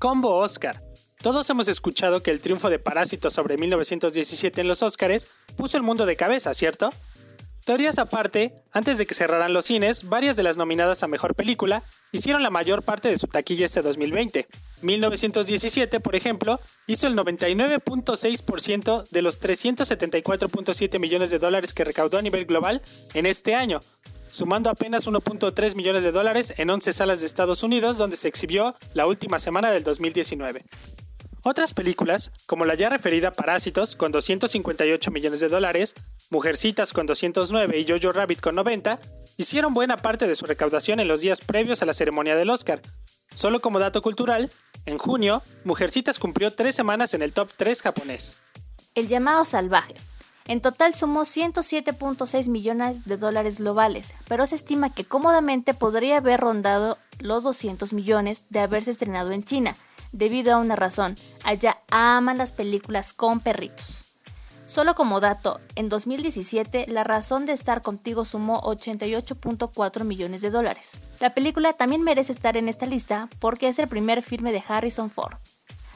Combo 0.00 0.34
Oscar. 0.34 0.82
Todos 1.22 1.48
hemos 1.48 1.68
escuchado 1.68 2.20
que 2.20 2.32
el 2.32 2.40
triunfo 2.40 2.70
de 2.70 2.80
Parásitos 2.80 3.32
sobre 3.32 3.56
1917 3.56 4.62
en 4.62 4.66
los 4.66 4.82
Oscars 4.82 5.28
puso 5.56 5.76
el 5.76 5.84
mundo 5.84 6.06
de 6.06 6.16
cabeza, 6.16 6.54
¿cierto? 6.54 6.92
Teorías 7.64 8.00
aparte, 8.00 8.56
antes 8.72 8.98
de 8.98 9.06
que 9.06 9.14
cerraran 9.14 9.52
los 9.52 9.66
cines, 9.66 10.08
varias 10.08 10.34
de 10.34 10.42
las 10.42 10.56
nominadas 10.56 11.04
a 11.04 11.06
Mejor 11.06 11.36
Película 11.36 11.84
hicieron 12.10 12.42
la 12.42 12.50
mayor 12.50 12.82
parte 12.82 13.10
de 13.10 13.16
su 13.16 13.28
taquilla 13.28 13.66
este 13.66 13.80
2020. 13.80 14.48
1917, 14.82 16.00
por 16.00 16.14
ejemplo, 16.16 16.60
hizo 16.86 17.06
el 17.06 17.16
99.6% 17.16 19.08
de 19.08 19.22
los 19.22 19.40
374.7 19.40 20.98
millones 20.98 21.30
de 21.30 21.38
dólares 21.38 21.74
que 21.74 21.84
recaudó 21.84 22.18
a 22.18 22.22
nivel 22.22 22.46
global 22.46 22.82
en 23.14 23.26
este 23.26 23.54
año, 23.54 23.80
sumando 24.30 24.70
apenas 24.70 25.06
1.3 25.06 25.74
millones 25.74 26.04
de 26.04 26.12
dólares 26.12 26.54
en 26.56 26.70
11 26.70 26.92
salas 26.92 27.20
de 27.20 27.26
Estados 27.26 27.62
Unidos 27.62 27.98
donde 27.98 28.16
se 28.16 28.28
exhibió 28.28 28.74
la 28.94 29.06
última 29.06 29.38
semana 29.38 29.70
del 29.70 29.84
2019. 29.84 30.64
Otras 31.42 31.72
películas, 31.72 32.32
como 32.46 32.66
la 32.66 32.74
ya 32.74 32.90
referida 32.90 33.32
Parásitos 33.32 33.96
con 33.96 34.12
258 34.12 35.10
millones 35.10 35.40
de 35.40 35.48
dólares, 35.48 35.94
Mujercitas 36.28 36.92
con 36.92 37.06
209 37.06 37.78
y 37.78 37.86
Jojo 37.88 38.12
Rabbit 38.12 38.40
con 38.40 38.54
90, 38.54 39.00
hicieron 39.38 39.72
buena 39.72 39.96
parte 39.96 40.26
de 40.26 40.34
su 40.34 40.44
recaudación 40.44 41.00
en 41.00 41.08
los 41.08 41.22
días 41.22 41.40
previos 41.40 41.82
a 41.82 41.86
la 41.86 41.94
ceremonia 41.94 42.36
del 42.36 42.50
Oscar. 42.50 42.82
Solo 43.34 43.60
como 43.60 43.78
dato 43.78 44.02
cultural, 44.02 44.50
en 44.86 44.98
junio, 44.98 45.42
Mujercitas 45.64 46.18
cumplió 46.18 46.52
tres 46.52 46.74
semanas 46.74 47.14
en 47.14 47.22
el 47.22 47.32
top 47.32 47.50
3 47.56 47.82
japonés. 47.82 48.36
El 48.94 49.08
llamado 49.08 49.44
salvaje. 49.44 49.94
En 50.48 50.60
total 50.60 50.94
sumó 50.94 51.22
107.6 51.22 52.48
millones 52.48 53.04
de 53.04 53.16
dólares 53.16 53.60
globales, 53.60 54.14
pero 54.26 54.46
se 54.46 54.56
estima 54.56 54.92
que 54.92 55.04
cómodamente 55.04 55.74
podría 55.74 56.16
haber 56.16 56.40
rondado 56.40 56.98
los 57.20 57.44
200 57.44 57.92
millones 57.92 58.44
de 58.48 58.60
haberse 58.60 58.90
estrenado 58.90 59.30
en 59.30 59.44
China, 59.44 59.76
debido 60.10 60.52
a 60.52 60.58
una 60.58 60.74
razón, 60.74 61.16
allá 61.44 61.78
aman 61.90 62.38
las 62.38 62.50
películas 62.50 63.12
con 63.12 63.40
perritos. 63.40 64.09
Solo 64.70 64.94
como 64.94 65.18
dato, 65.18 65.58
en 65.74 65.88
2017 65.88 66.86
La 66.86 67.02
razón 67.02 67.44
de 67.44 67.52
estar 67.52 67.82
contigo 67.82 68.24
sumó 68.24 68.62
88.4 68.62 70.04
millones 70.04 70.42
de 70.42 70.50
dólares. 70.50 71.00
La 71.18 71.30
película 71.30 71.72
también 71.72 72.02
merece 72.02 72.30
estar 72.30 72.56
en 72.56 72.68
esta 72.68 72.86
lista 72.86 73.28
porque 73.40 73.66
es 73.66 73.80
el 73.80 73.88
primer 73.88 74.22
filme 74.22 74.52
de 74.52 74.62
Harrison 74.68 75.10
Ford. 75.10 75.34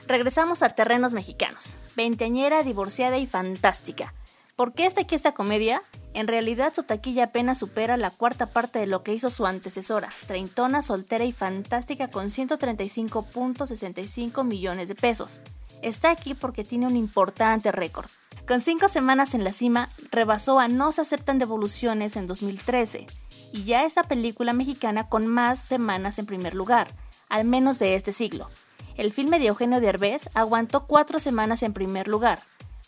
Regresamos 0.08 0.64
a 0.64 0.70
terrenos 0.70 1.14
mexicanos. 1.14 1.76
Veinteañera, 1.94 2.64
divorciada 2.64 3.16
y 3.16 3.26
fantástica. 3.26 4.12
¿Por 4.56 4.72
qué 4.72 4.86
está 4.86 5.02
aquí 5.02 5.14
esta 5.14 5.34
comedia? 5.34 5.80
En 6.12 6.26
realidad 6.26 6.74
su 6.74 6.82
taquilla 6.82 7.26
apenas 7.26 7.58
supera 7.58 7.96
la 7.96 8.10
cuarta 8.10 8.46
parte 8.46 8.80
de 8.80 8.88
lo 8.88 9.04
que 9.04 9.14
hizo 9.14 9.30
su 9.30 9.46
antecesora, 9.46 10.12
treintona, 10.26 10.82
soltera 10.82 11.24
y 11.24 11.30
fantástica 11.30 12.08
con 12.08 12.26
135.65 12.26 14.42
millones 14.42 14.88
de 14.88 14.96
pesos. 14.96 15.42
Está 15.80 16.10
aquí 16.10 16.34
porque 16.34 16.64
tiene 16.64 16.88
un 16.88 16.96
importante 16.96 17.70
récord. 17.70 18.10
Con 18.46 18.60
cinco 18.60 18.88
semanas 18.88 19.34
en 19.34 19.44
la 19.44 19.52
cima, 19.52 19.88
rebasó 20.10 20.58
a 20.60 20.68
No 20.68 20.92
se 20.92 21.00
aceptan 21.00 21.38
devoluciones 21.38 22.16
en 22.16 22.26
2013, 22.26 23.06
y 23.52 23.64
ya 23.64 23.84
es 23.84 23.96
la 23.96 24.02
película 24.02 24.52
mexicana 24.52 25.08
con 25.08 25.26
más 25.26 25.58
semanas 25.58 26.18
en 26.18 26.26
primer 26.26 26.54
lugar, 26.54 26.88
al 27.28 27.44
menos 27.44 27.78
de 27.78 27.94
este 27.94 28.12
siglo. 28.12 28.50
El 28.96 29.12
filme 29.12 29.38
de 29.38 29.46
Eugenio 29.46 29.80
Derbez 29.80 30.28
aguantó 30.34 30.86
cuatro 30.86 31.18
semanas 31.18 31.62
en 31.62 31.72
primer 31.72 32.06
lugar, 32.06 32.40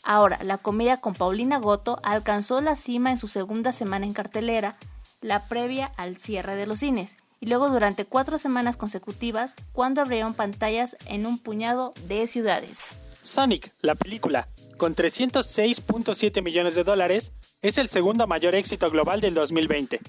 Ahora, 0.09 0.39
la 0.45 0.57
comedia 0.57 0.99
con 0.99 1.15
Paulina 1.15 1.59
Goto 1.59 1.99
alcanzó 2.05 2.61
la 2.61 2.77
cima 2.77 3.11
en 3.11 3.19
su 3.19 3.27
segunda 3.27 3.73
semana 3.73 4.07
en 4.07 4.13
cartelera, 4.13 4.77
la 5.21 5.49
previa 5.49 5.91
al 5.97 6.17
cierre 6.17 6.55
de 6.55 6.65
los 6.65 6.79
cines, 6.79 7.17
y 7.41 7.47
luego 7.47 7.71
durante 7.71 8.05
cuatro 8.05 8.39
semanas 8.39 8.77
consecutivas 8.77 9.57
cuando 9.73 10.01
abrieron 10.01 10.33
pantallas 10.33 10.97
en 11.07 11.27
un 11.27 11.39
puñado 11.39 11.93
de 12.07 12.29
ciudades. 12.29 12.85
Sonic, 13.27 13.73
la 13.83 13.95
película, 13.95 14.49
con 14.79 14.95
306.7 14.95 16.43
millones 16.43 16.75
de 16.75 16.85
dólares, 16.85 17.33
es 17.61 17.77
el 17.79 17.89
segundo 17.89 18.27
mayor 18.27 18.55
éxito 18.55 18.91
global 18.91 19.21
del 19.21 19.35
2020. 19.35 20.01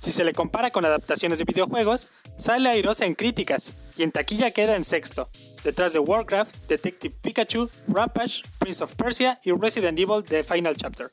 Si 0.00 0.12
se 0.12 0.24
le 0.24 0.32
compara 0.32 0.70
con 0.70 0.84
adaptaciones 0.84 1.38
de 1.38 1.44
videojuegos, 1.44 2.08
sale 2.38 2.68
airosa 2.68 3.06
en 3.06 3.14
críticas 3.14 3.72
y 3.96 4.02
en 4.02 4.12
taquilla 4.12 4.50
queda 4.50 4.76
en 4.76 4.84
sexto, 4.84 5.30
detrás 5.64 5.92
de 5.92 5.98
Warcraft, 5.98 6.54
Detective 6.68 7.14
Pikachu, 7.20 7.70
Rampage, 7.88 8.42
Prince 8.58 8.84
of 8.84 8.94
Persia 8.94 9.40
y 9.44 9.52
Resident 9.52 9.98
Evil 9.98 10.22
The 10.22 10.44
Final 10.44 10.76
Chapter. 10.76 11.10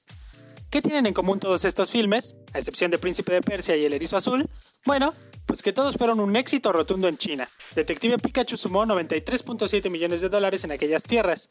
¿Qué 0.69 0.81
tienen 0.81 1.05
en 1.05 1.13
común 1.13 1.39
todos 1.39 1.63
estos 1.63 1.91
filmes, 1.91 2.35
a 2.53 2.59
excepción 2.59 2.91
de 2.91 2.97
Príncipe 2.97 3.31
de 3.31 3.41
Persia 3.41 3.77
y 3.77 3.85
El 3.85 3.93
Erizo 3.93 4.17
Azul? 4.17 4.49
Bueno, 4.87 5.13
pues 5.45 5.61
que 5.61 5.73
todos 5.73 5.97
fueron 5.97 6.21
un 6.21 6.37
éxito 6.37 6.71
rotundo 6.71 7.09
en 7.09 7.17
China. 7.17 7.45
Detective 7.75 8.17
Pikachu 8.19 8.55
sumó 8.55 8.85
93.7 8.85 9.89
millones 9.89 10.21
de 10.21 10.29
dólares 10.29 10.63
en 10.63 10.71
aquellas 10.71 11.03
tierras. 11.03 11.49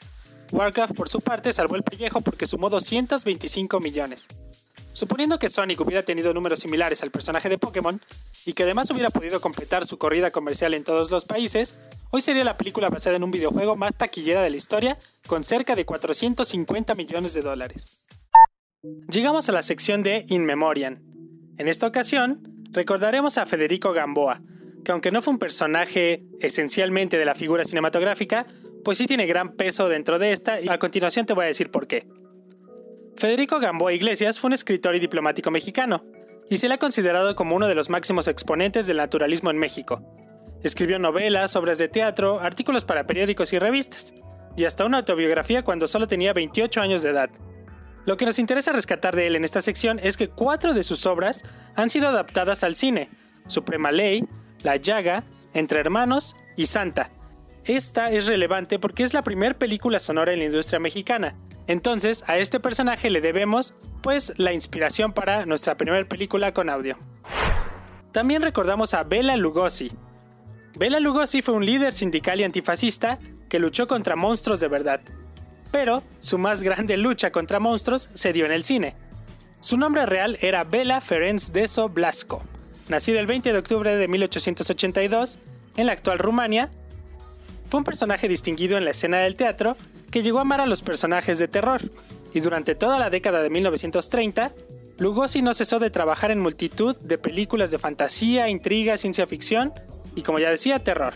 Warcraft, 0.53 0.97
por 0.97 1.11
su 1.11 1.21
parte, 1.21 1.53
salvó 1.53 1.77
el 1.77 1.83
pellejo 1.83 2.23
porque 2.23 2.47
sumó 2.47 2.71
225 2.71 3.79
millones. 3.79 4.27
Suponiendo 4.95 5.39
que 5.39 5.51
Sonic 5.51 5.79
hubiera 5.83 6.03
tenido 6.03 6.33
números 6.33 6.61
similares 6.61 7.03
al 7.03 7.11
personaje 7.11 7.51
de 7.51 7.59
Pokémon, 7.59 8.01
y 8.47 8.55
que 8.55 8.63
además 8.63 8.91
hubiera 8.91 9.11
podido 9.11 9.43
completar 9.43 9.85
su 9.85 9.99
corrida 9.99 10.31
comercial 10.31 10.73
en 10.73 10.83
todos 10.83 11.11
los 11.11 11.27
países, 11.27 11.77
hoy 12.11 12.23
sería 12.23 12.43
la 12.43 12.57
película 12.57 12.89
basada 12.89 13.17
en 13.17 13.25
un 13.25 13.33
videojuego 13.33 13.77
más 13.77 13.99
taquillera 13.99 14.41
de 14.41 14.49
la 14.49 14.57
historia, 14.57 14.99
con 15.27 15.43
cerca 15.43 15.77
de 15.77 15.85
450 15.85 16.95
millones 16.95 17.35
de 17.35 17.43
dólares. 17.43 18.01
Llegamos 19.11 19.51
a 19.51 19.53
la 19.53 19.61
sección 19.61 20.03
de 20.03 20.25
In 20.31 20.47
Memoriam. 20.47 21.03
En 21.59 21.69
esta 21.69 21.87
ocasión, 21.87 22.56
recordaremos 22.77 23.39
a 23.39 23.47
Federico 23.47 23.93
Gamboa, 23.93 24.43
que 24.85 24.93
aunque 24.93 25.11
no 25.11 25.23
fue 25.23 25.33
un 25.33 25.39
personaje 25.39 26.23
esencialmente 26.41 27.17
de 27.17 27.25
la 27.25 27.35
figura 27.35 27.65
cinematográfica, 27.65 28.47
pues 28.85 28.99
sí 28.99 29.07
tiene 29.07 29.27
gran 29.27 29.57
peso 29.57 29.89
dentro 29.89 30.19
de 30.19 30.33
esta 30.33 30.61
y 30.61 30.69
a 30.69 30.79
continuación 30.79 31.25
te 31.25 31.33
voy 31.33 31.45
a 31.45 31.49
decir 31.49 31.71
por 31.71 31.87
qué. 31.87 32.07
Federico 33.17 33.59
Gamboa 33.59 33.95
Iglesias 33.95 34.39
fue 34.39 34.49
un 34.49 34.53
escritor 34.53 34.95
y 34.95 35.01
diplomático 35.01 35.51
mexicano, 35.51 36.05
y 36.51 36.59
se 36.59 36.69
le 36.69 36.75
ha 36.75 36.79
considerado 36.79 37.35
como 37.35 37.57
uno 37.57 37.67
de 37.67 37.75
los 37.75 37.89
máximos 37.89 38.29
exponentes 38.29 38.87
del 38.87 38.99
naturalismo 38.99 39.51
en 39.51 39.57
México. 39.57 40.03
Escribió 40.63 40.99
novelas, 40.99 41.57
obras 41.57 41.79
de 41.79 41.89
teatro, 41.89 42.41
artículos 42.41 42.85
para 42.85 43.07
periódicos 43.07 43.55
y 43.55 43.59
revistas, 43.59 44.13
y 44.55 44.65
hasta 44.65 44.85
una 44.85 44.99
autobiografía 44.99 45.65
cuando 45.65 45.87
solo 45.87 46.07
tenía 46.07 46.35
28 46.35 46.81
años 46.83 47.03
de 47.03 47.09
edad. 47.09 47.31
Lo 48.07 48.17
que 48.17 48.25
nos 48.25 48.39
interesa 48.39 48.73
rescatar 48.73 49.15
de 49.15 49.27
él 49.27 49.37
en 49.37 49.45
esta 49.45 49.61
sección 49.61 50.01
es 50.03 50.17
que 50.17 50.29
cuatro 50.29 50.73
de 50.73 50.83
sus 50.83 51.05
obras 51.07 51.43
han 51.75 51.91
sido 51.91 52.09
adaptadas 52.09 52.65
al 52.65 52.77
cine, 52.77 53.11
Suprema 53.47 53.93
Ley, 53.93 54.25
La 54.63 54.77
Llaga, 54.77 55.25
Entre 55.53 55.81
Hermanos 55.81 56.37
y 56.57 56.67
Santa. 56.67 57.11
Esta 57.65 58.11
es 58.11 58.27
relevante 58.27 58.79
porque 58.79 59.03
es 59.03 59.13
la 59.13 59.23
primera 59.23 59.59
película 59.59 59.99
sonora 59.99 60.33
en 60.33 60.39
la 60.39 60.45
industria 60.45 60.79
mexicana, 60.79 61.35
entonces, 61.67 62.23
a 62.29 62.39
este 62.39 62.61
personaje 62.61 63.11
le 63.11 63.21
debemos, 63.21 63.75
pues, 64.03 64.35
la 64.37 64.53
inspiración 64.53 65.13
para 65.13 65.47
nuestra 65.47 65.77
primera 65.77 66.07
película 66.07 66.55
con 66.55 66.71
audio. 66.71 66.97
También 68.13 68.43
recordamos 68.43 68.95
a 68.95 69.03
Bela 69.03 69.37
Lugosi. 69.37 69.91
Bela 70.79 71.01
Lugosi 71.01 71.43
fue 71.43 71.55
un 71.55 71.67
líder 71.67 71.93
sindical 71.93 72.41
y 72.41 72.45
antifascista 72.45 73.19
que 73.49 73.59
luchó 73.59 73.87
contra 73.87 74.15
monstruos 74.15 74.61
de 74.61 74.69
verdad. 74.69 75.01
Pero 75.77 76.03
su 76.21 76.39
más 76.39 76.63
grande 76.63 76.97
lucha 76.97 77.31
contra 77.31 77.61
monstruos 77.61 78.09
se 78.15 78.33
dio 78.33 78.47
en 78.47 78.53
el 78.53 78.65
cine. 78.65 78.95
Su 79.61 79.77
nombre 79.77 80.07
real 80.07 80.39
era 80.41 80.65
Bela 80.65 81.03
Ferenc 81.03 81.39
Deso 81.53 81.91
Blasco. 81.91 82.41
Nacido 82.89 83.21
el 83.21 83.27
20 83.27 83.53
de 83.53 83.59
octubre 83.59 83.95
de 83.95 84.09
1882 84.09 85.39
en 85.77 85.85
la 85.85 85.93
actual 85.93 86.19
Rumania, 86.19 86.71
fue 87.69 87.77
un 87.77 87.85
personaje 87.85 88.27
distinguido 88.27 88.79
en 88.79 88.87
la 88.87 88.93
escena 88.93 89.19
del 89.19 89.37
teatro 89.37 89.77
que 90.11 90.23
llegó 90.23 90.39
a 90.39 90.43
amar 90.43 90.63
a 90.63 90.67
los 90.67 90.81
personajes 90.81 91.39
de 91.39 91.47
terror, 91.47 91.83
y 92.33 92.41
durante 92.41 92.75
toda 92.75 92.99
la 92.99 93.11
década 93.11 93.43
de 93.43 93.51
1930 93.51 94.55
Lugosi 94.97 95.43
no 95.43 95.53
cesó 95.53 95.79
de 95.79 95.91
trabajar 95.91 96.31
en 96.31 96.41
multitud 96.41 96.97
de 96.97 97.19
películas 97.19 97.71
de 97.71 97.79
fantasía, 97.79 98.49
intriga, 98.49 98.97
ciencia 98.97 99.27
ficción 99.27 99.75
y, 100.15 100.23
como 100.23 100.39
ya 100.39 100.49
decía, 100.49 100.83
terror. 100.83 101.13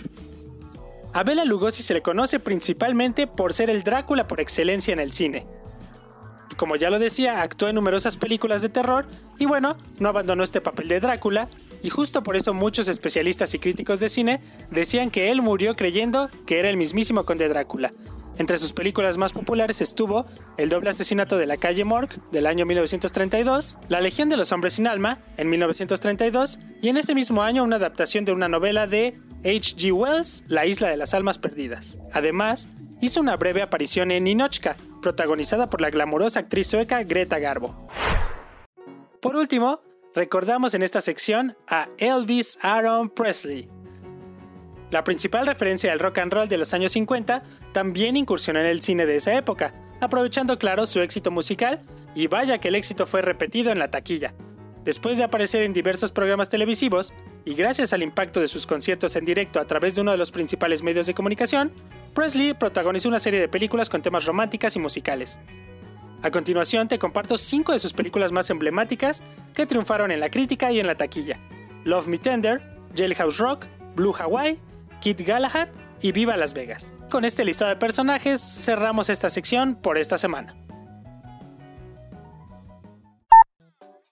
A 1.12 1.24
Bela 1.24 1.44
Lugosi 1.44 1.82
se 1.82 1.94
le 1.94 2.02
conoce 2.02 2.38
principalmente 2.38 3.26
por 3.26 3.52
ser 3.52 3.68
el 3.68 3.82
Drácula 3.82 4.28
por 4.28 4.40
excelencia 4.40 4.92
en 4.92 5.00
el 5.00 5.12
cine. 5.12 5.46
Como 6.56 6.76
ya 6.76 6.90
lo 6.90 6.98
decía, 6.98 7.42
actuó 7.42 7.68
en 7.68 7.74
numerosas 7.74 8.16
películas 8.16 8.62
de 8.62 8.68
terror 8.68 9.06
y 9.38 9.46
bueno, 9.46 9.76
no 9.98 10.08
abandonó 10.10 10.44
este 10.44 10.60
papel 10.60 10.88
de 10.88 11.00
Drácula 11.00 11.48
y 11.82 11.90
justo 11.90 12.22
por 12.22 12.36
eso 12.36 12.54
muchos 12.54 12.86
especialistas 12.88 13.54
y 13.54 13.58
críticos 13.58 13.98
de 13.98 14.08
cine 14.08 14.40
decían 14.70 15.10
que 15.10 15.30
él 15.30 15.42
murió 15.42 15.74
creyendo 15.74 16.28
que 16.46 16.58
era 16.58 16.68
el 16.68 16.76
mismísimo 16.76 17.24
conde 17.24 17.48
Drácula, 17.48 17.92
entre 18.40 18.56
sus 18.56 18.72
películas 18.72 19.18
más 19.18 19.34
populares 19.34 19.82
estuvo 19.82 20.24
El 20.56 20.70
doble 20.70 20.88
asesinato 20.88 21.36
de 21.36 21.44
la 21.44 21.58
calle 21.58 21.84
Morgue 21.84 22.16
del 22.32 22.46
año 22.46 22.64
1932, 22.64 23.76
La 23.90 24.00
Legión 24.00 24.30
de 24.30 24.38
los 24.38 24.50
Hombres 24.52 24.72
sin 24.72 24.86
Alma 24.86 25.18
en 25.36 25.50
1932 25.50 26.58
y 26.80 26.88
en 26.88 26.96
ese 26.96 27.14
mismo 27.14 27.42
año 27.42 27.62
una 27.62 27.76
adaptación 27.76 28.24
de 28.24 28.32
una 28.32 28.48
novela 28.48 28.86
de 28.86 29.20
H.G. 29.44 29.92
Wells, 29.92 30.44
La 30.46 30.66
Isla 30.66 30.88
de 30.88 30.96
las 30.96 31.14
Almas 31.14 31.38
Perdidas. 31.38 31.98
Además, 32.12 32.68
hizo 33.00 33.20
una 33.20 33.36
breve 33.36 33.62
aparición 33.62 34.10
en 34.10 34.24
Ninochka, 34.24 34.76
protagonizada 35.02 35.70
por 35.70 35.80
la 35.80 35.90
glamurosa 35.90 36.40
actriz 36.40 36.66
sueca 36.66 37.02
Greta 37.04 37.38
Garbo. 37.38 37.88
Por 39.20 39.36
último, 39.36 39.80
recordamos 40.14 40.74
en 40.74 40.82
esta 40.82 41.00
sección 41.00 41.56
a 41.68 41.88
Elvis 41.98 42.58
Aaron 42.62 43.10
Presley, 43.10 43.68
la 44.90 45.04
principal 45.04 45.46
referencia 45.46 45.90
del 45.90 46.00
rock 46.00 46.18
and 46.18 46.32
roll 46.32 46.48
de 46.48 46.58
los 46.58 46.74
años 46.74 46.92
50 46.92 47.44
también 47.72 48.16
incursionó 48.16 48.58
en 48.58 48.66
el 48.66 48.82
cine 48.82 49.06
de 49.06 49.16
esa 49.16 49.34
época, 49.36 49.72
aprovechando 50.00 50.58
claro 50.58 50.84
su 50.86 51.00
éxito 51.00 51.30
musical, 51.30 51.82
y 52.14 52.26
vaya 52.26 52.58
que 52.58 52.68
el 52.68 52.74
éxito 52.74 53.06
fue 53.06 53.22
repetido 53.22 53.70
en 53.70 53.78
la 53.78 53.92
taquilla. 53.92 54.34
Después 54.82 55.16
de 55.16 55.24
aparecer 55.24 55.62
en 55.62 55.72
diversos 55.72 56.10
programas 56.10 56.48
televisivos, 56.48 57.12
y 57.44 57.54
gracias 57.54 57.92
al 57.92 58.02
impacto 58.02 58.40
de 58.40 58.48
sus 58.48 58.66
conciertos 58.66 59.16
en 59.16 59.24
directo 59.24 59.60
a 59.60 59.66
través 59.66 59.94
de 59.94 60.02
uno 60.02 60.12
de 60.12 60.18
los 60.18 60.30
principales 60.30 60.82
medios 60.82 61.06
de 61.06 61.14
comunicación, 61.14 61.72
Presley 62.14 62.54
protagonizó 62.54 63.08
una 63.08 63.20
serie 63.20 63.40
de 63.40 63.48
películas 63.48 63.88
con 63.88 64.02
temas 64.02 64.24
románticas 64.26 64.76
y 64.76 64.78
musicales. 64.78 65.38
A 66.22 66.30
continuación 66.30 66.88
te 66.88 66.98
comparto 66.98 67.38
cinco 67.38 67.72
de 67.72 67.78
sus 67.78 67.92
películas 67.92 68.30
más 68.30 68.50
emblemáticas 68.50 69.22
que 69.54 69.66
triunfaron 69.66 70.10
en 70.10 70.20
la 70.20 70.30
crítica 70.30 70.70
y 70.70 70.80
en 70.80 70.86
la 70.86 70.96
taquilla. 70.96 71.38
Love 71.84 72.08
Me 72.08 72.18
Tender, 72.18 72.60
Jailhouse 72.94 73.38
Rock, 73.38 73.66
Blue 73.96 74.14
Hawaii, 74.18 74.58
Kit 75.00 75.22
Galahad 75.22 75.68
y 76.02 76.12
Viva 76.12 76.36
Las 76.36 76.52
Vegas. 76.52 76.92
Con 77.10 77.24
este 77.24 77.44
listado 77.44 77.70
de 77.70 77.76
personajes 77.76 78.40
cerramos 78.40 79.08
esta 79.08 79.30
sección 79.30 79.74
por 79.76 79.96
esta 79.96 80.18
semana. 80.18 80.54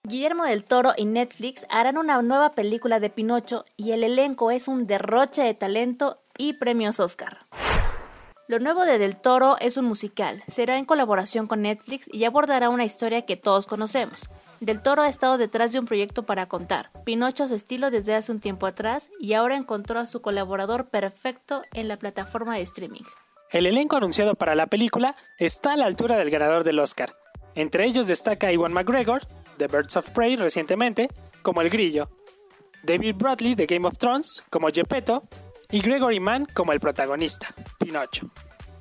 Guillermo 0.09 0.45
del 0.45 0.65
Toro 0.65 0.95
y 0.97 1.05
Netflix 1.05 1.67
harán 1.69 1.99
una 1.99 2.23
nueva 2.23 2.53
película 2.53 2.99
de 2.99 3.11
Pinocho 3.11 3.67
y 3.77 3.93
el 3.93 4.03
elenco 4.03 4.51
es 4.51 4.67
un 4.67 4.87
derroche 4.87 5.43
de 5.43 5.53
talento 5.53 6.19
y 6.39 6.55
premios 6.55 6.99
Oscar. 6.99 7.47
Lo 8.47 8.59
nuevo 8.59 8.87
de 8.87 8.97
Del 8.97 9.17
Toro 9.17 9.59
es 9.61 9.77
un 9.77 9.85
musical, 9.85 10.43
será 10.49 10.79
en 10.79 10.87
colaboración 10.87 11.47
con 11.47 11.61
Netflix 11.61 12.09
y 12.11 12.25
abordará 12.25 12.71
una 12.71 12.87
historia 12.87 13.27
que 13.27 13.37
todos 13.37 13.67
conocemos, 13.67 14.31
del 14.61 14.81
Toro 14.81 15.03
ha 15.03 15.09
estado 15.09 15.37
detrás 15.37 15.73
de 15.73 15.79
un 15.79 15.85
proyecto 15.85 16.23
para 16.23 16.49
contar, 16.49 16.91
Pinocho 17.05 17.47
su 17.47 17.55
estilo 17.55 17.91
desde 17.91 18.15
hace 18.15 18.33
un 18.33 18.41
tiempo 18.41 18.67
atrás 18.67 19.11
y 19.21 19.35
ahora 19.35 19.57
encontró 19.57 20.01
a 20.01 20.07
su 20.07 20.23
colaborador 20.23 20.89
perfecto 20.89 21.63
en 21.75 21.87
la 21.87 21.99
plataforma 21.99 22.57
de 22.57 22.63
streaming. 22.63 23.05
El 23.51 23.67
elenco 23.67 23.97
anunciado 23.97 24.35
para 24.35 24.55
la 24.55 24.67
película 24.69 25.17
está 25.37 25.75
a 25.75 25.77
la 25.77 25.85
altura 25.85 26.17
del 26.17 26.31
ganador 26.31 26.65
del 26.65 26.79
Oscar. 26.79 27.15
Entre 27.55 27.85
ellos 27.85 28.07
destaca 28.07 28.53
Iwan 28.53 28.73
McGregor, 28.73 29.23
de 29.59 29.67
Birds 29.67 29.97
of 29.97 30.11
Prey 30.11 30.37
recientemente, 30.37 31.09
como 31.43 31.61
el 31.61 31.71
grillo, 31.71 32.09
David 32.83 33.17
Bradley 33.17 33.55
de 33.55 33.67
Game 33.67 33.87
of 33.87 33.99
Thrones 33.99 34.45
como 34.51 34.69
Gepetto 34.69 35.23
y 35.71 35.81
Gregory 35.81 36.21
Mann 36.21 36.47
como 36.55 36.73
el 36.73 36.81
protagonista, 36.81 37.49
Pinocho. 37.79 38.31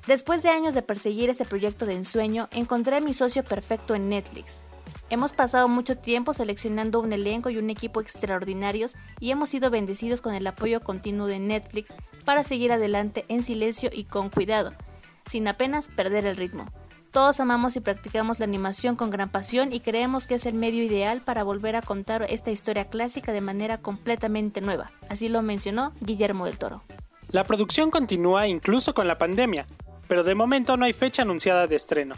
Después 0.06 0.42
de 0.42 0.48
años 0.48 0.74
de 0.74 0.82
perseguir 0.82 1.28
ese 1.28 1.44
proyecto 1.44 1.84
de 1.84 1.94
ensueño, 1.94 2.48
encontré 2.52 2.96
a 2.96 3.00
mi 3.00 3.12
socio 3.12 3.44
perfecto 3.44 3.94
en 3.94 4.08
Netflix. 4.08 4.62
Hemos 5.10 5.32
pasado 5.32 5.68
mucho 5.68 5.96
tiempo 5.96 6.32
seleccionando 6.32 7.00
un 7.00 7.12
elenco 7.12 7.50
y 7.50 7.58
un 7.58 7.70
equipo 7.70 8.00
extraordinarios 8.00 8.96
y 9.20 9.30
hemos 9.30 9.50
sido 9.50 9.70
bendecidos 9.70 10.20
con 10.20 10.34
el 10.34 10.46
apoyo 10.46 10.80
continuo 10.80 11.26
de 11.26 11.38
Netflix 11.38 11.92
para 12.24 12.44
seguir 12.44 12.72
adelante 12.72 13.24
en 13.28 13.42
silencio 13.42 13.90
y 13.92 14.04
con 14.04 14.30
cuidado, 14.30 14.72
sin 15.26 15.48
apenas 15.48 15.88
perder 15.88 16.26
el 16.26 16.36
ritmo. 16.36 16.66
Todos 17.10 17.40
amamos 17.40 17.74
y 17.76 17.80
practicamos 17.80 18.38
la 18.38 18.44
animación 18.44 18.94
con 18.94 19.10
gran 19.10 19.30
pasión 19.30 19.72
y 19.72 19.80
creemos 19.80 20.26
que 20.26 20.34
es 20.34 20.44
el 20.44 20.54
medio 20.54 20.84
ideal 20.84 21.22
para 21.22 21.42
volver 21.42 21.74
a 21.74 21.82
contar 21.82 22.26
esta 22.28 22.50
historia 22.50 22.84
clásica 22.84 23.32
de 23.32 23.40
manera 23.40 23.78
completamente 23.78 24.60
nueva, 24.60 24.92
así 25.08 25.28
lo 25.28 25.40
mencionó 25.40 25.92
Guillermo 26.00 26.44
del 26.44 26.58
Toro. 26.58 26.82
La 27.30 27.44
producción 27.44 27.90
continúa 27.90 28.46
incluso 28.46 28.94
con 28.94 29.08
la 29.08 29.18
pandemia, 29.18 29.66
pero 30.06 30.22
de 30.22 30.34
momento 30.34 30.76
no 30.76 30.84
hay 30.84 30.92
fecha 30.92 31.22
anunciada 31.22 31.66
de 31.66 31.76
estreno. 31.76 32.14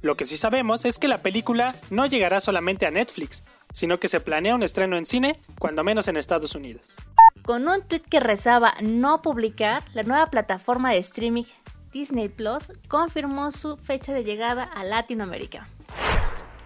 Lo 0.00 0.16
que 0.16 0.24
sí 0.24 0.36
sabemos 0.36 0.84
es 0.84 0.98
que 0.98 1.06
la 1.06 1.22
película 1.22 1.76
no 1.90 2.06
llegará 2.06 2.40
solamente 2.40 2.86
a 2.86 2.90
Netflix, 2.90 3.44
sino 3.72 4.00
que 4.00 4.08
se 4.08 4.20
planea 4.20 4.56
un 4.56 4.64
estreno 4.64 4.96
en 4.96 5.06
cine, 5.06 5.40
cuando 5.60 5.84
menos 5.84 6.08
en 6.08 6.16
Estados 6.16 6.56
Unidos. 6.56 6.82
Con 7.44 7.68
un 7.68 7.82
tweet 7.82 8.02
que 8.08 8.20
rezaba 8.20 8.74
no 8.82 9.22
publicar, 9.22 9.82
la 9.94 10.02
nueva 10.02 10.30
plataforma 10.30 10.90
de 10.90 10.98
streaming 10.98 11.44
Disney 11.92 12.28
Plus 12.28 12.72
confirmó 12.88 13.50
su 13.50 13.76
fecha 13.76 14.12
de 14.12 14.24
llegada 14.24 14.64
a 14.64 14.82
Latinoamérica. 14.82 15.68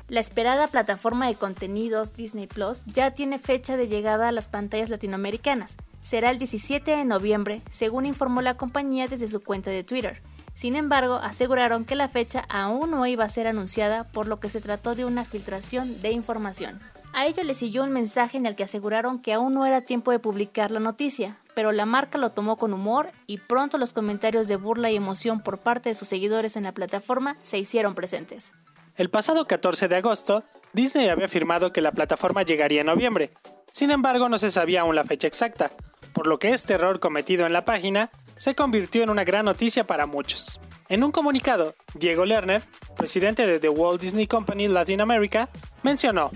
La 0.08 0.20
esperada 0.20 0.68
plataforma 0.68 1.26
de 1.26 1.34
contenidos 1.34 2.14
Disney 2.14 2.46
Plus 2.46 2.84
ya 2.86 3.10
tiene 3.10 3.40
fecha 3.40 3.76
de 3.76 3.88
llegada 3.88 4.28
a 4.28 4.32
las 4.32 4.46
pantallas 4.46 4.88
latinoamericanas. 4.88 5.76
Será 6.00 6.30
el 6.30 6.38
17 6.38 6.92
de 6.92 7.04
noviembre, 7.04 7.62
según 7.70 8.06
informó 8.06 8.40
la 8.40 8.56
compañía 8.56 9.08
desde 9.08 9.26
su 9.26 9.42
cuenta 9.42 9.72
de 9.72 9.82
Twitter. 9.82 10.22
Sin 10.54 10.76
embargo, 10.76 11.16
aseguraron 11.16 11.84
que 11.84 11.96
la 11.96 12.08
fecha 12.08 12.46
aún 12.48 12.92
no 12.92 13.04
iba 13.04 13.24
a 13.24 13.28
ser 13.28 13.48
anunciada, 13.48 14.04
por 14.04 14.28
lo 14.28 14.38
que 14.38 14.48
se 14.48 14.60
trató 14.60 14.94
de 14.94 15.04
una 15.04 15.24
filtración 15.24 16.00
de 16.00 16.12
información. 16.12 16.80
A 17.12 17.26
ello 17.26 17.42
le 17.42 17.54
siguió 17.54 17.82
un 17.82 17.90
mensaje 17.90 18.38
en 18.38 18.46
el 18.46 18.54
que 18.54 18.62
aseguraron 18.62 19.18
que 19.18 19.32
aún 19.32 19.54
no 19.54 19.66
era 19.66 19.80
tiempo 19.80 20.12
de 20.12 20.20
publicar 20.20 20.70
la 20.70 20.80
noticia, 20.80 21.36
pero 21.56 21.72
la 21.72 21.86
marca 21.86 22.18
lo 22.18 22.32
tomó 22.32 22.58
con 22.58 22.74
humor 22.74 23.10
y 23.26 23.38
pronto 23.38 23.78
los 23.78 23.94
comentarios 23.94 24.46
de 24.46 24.56
burla 24.56 24.90
y 24.90 24.96
emoción 24.96 25.40
por 25.40 25.56
parte 25.56 25.88
de 25.88 25.94
sus 25.94 26.06
seguidores 26.06 26.54
en 26.54 26.64
la 26.64 26.72
plataforma 26.72 27.38
se 27.40 27.56
hicieron 27.56 27.94
presentes. 27.94 28.52
El 28.94 29.08
pasado 29.08 29.46
14 29.46 29.88
de 29.88 29.96
agosto, 29.96 30.44
Disney 30.74 31.08
había 31.08 31.24
afirmado 31.24 31.72
que 31.72 31.80
la 31.80 31.92
plataforma 31.92 32.42
llegaría 32.42 32.82
en 32.82 32.88
noviembre. 32.88 33.32
Sin 33.72 33.90
embargo, 33.90 34.28
no 34.28 34.36
se 34.36 34.50
sabía 34.50 34.82
aún 34.82 34.94
la 34.94 35.04
fecha 35.04 35.28
exacta, 35.28 35.72
por 36.12 36.26
lo 36.26 36.38
que 36.38 36.50
este 36.50 36.74
error 36.74 37.00
cometido 37.00 37.46
en 37.46 37.54
la 37.54 37.64
página 37.64 38.10
se 38.36 38.54
convirtió 38.54 39.02
en 39.02 39.08
una 39.08 39.24
gran 39.24 39.46
noticia 39.46 39.86
para 39.86 40.04
muchos. 40.04 40.60
En 40.90 41.02
un 41.02 41.10
comunicado, 41.10 41.74
Diego 41.94 42.26
Lerner, 42.26 42.64
presidente 42.98 43.46
de 43.46 43.60
The 43.60 43.70
Walt 43.70 44.02
Disney 44.02 44.26
Company 44.26 44.68
Latin 44.68 45.00
America, 45.00 45.48
mencionó, 45.82 46.30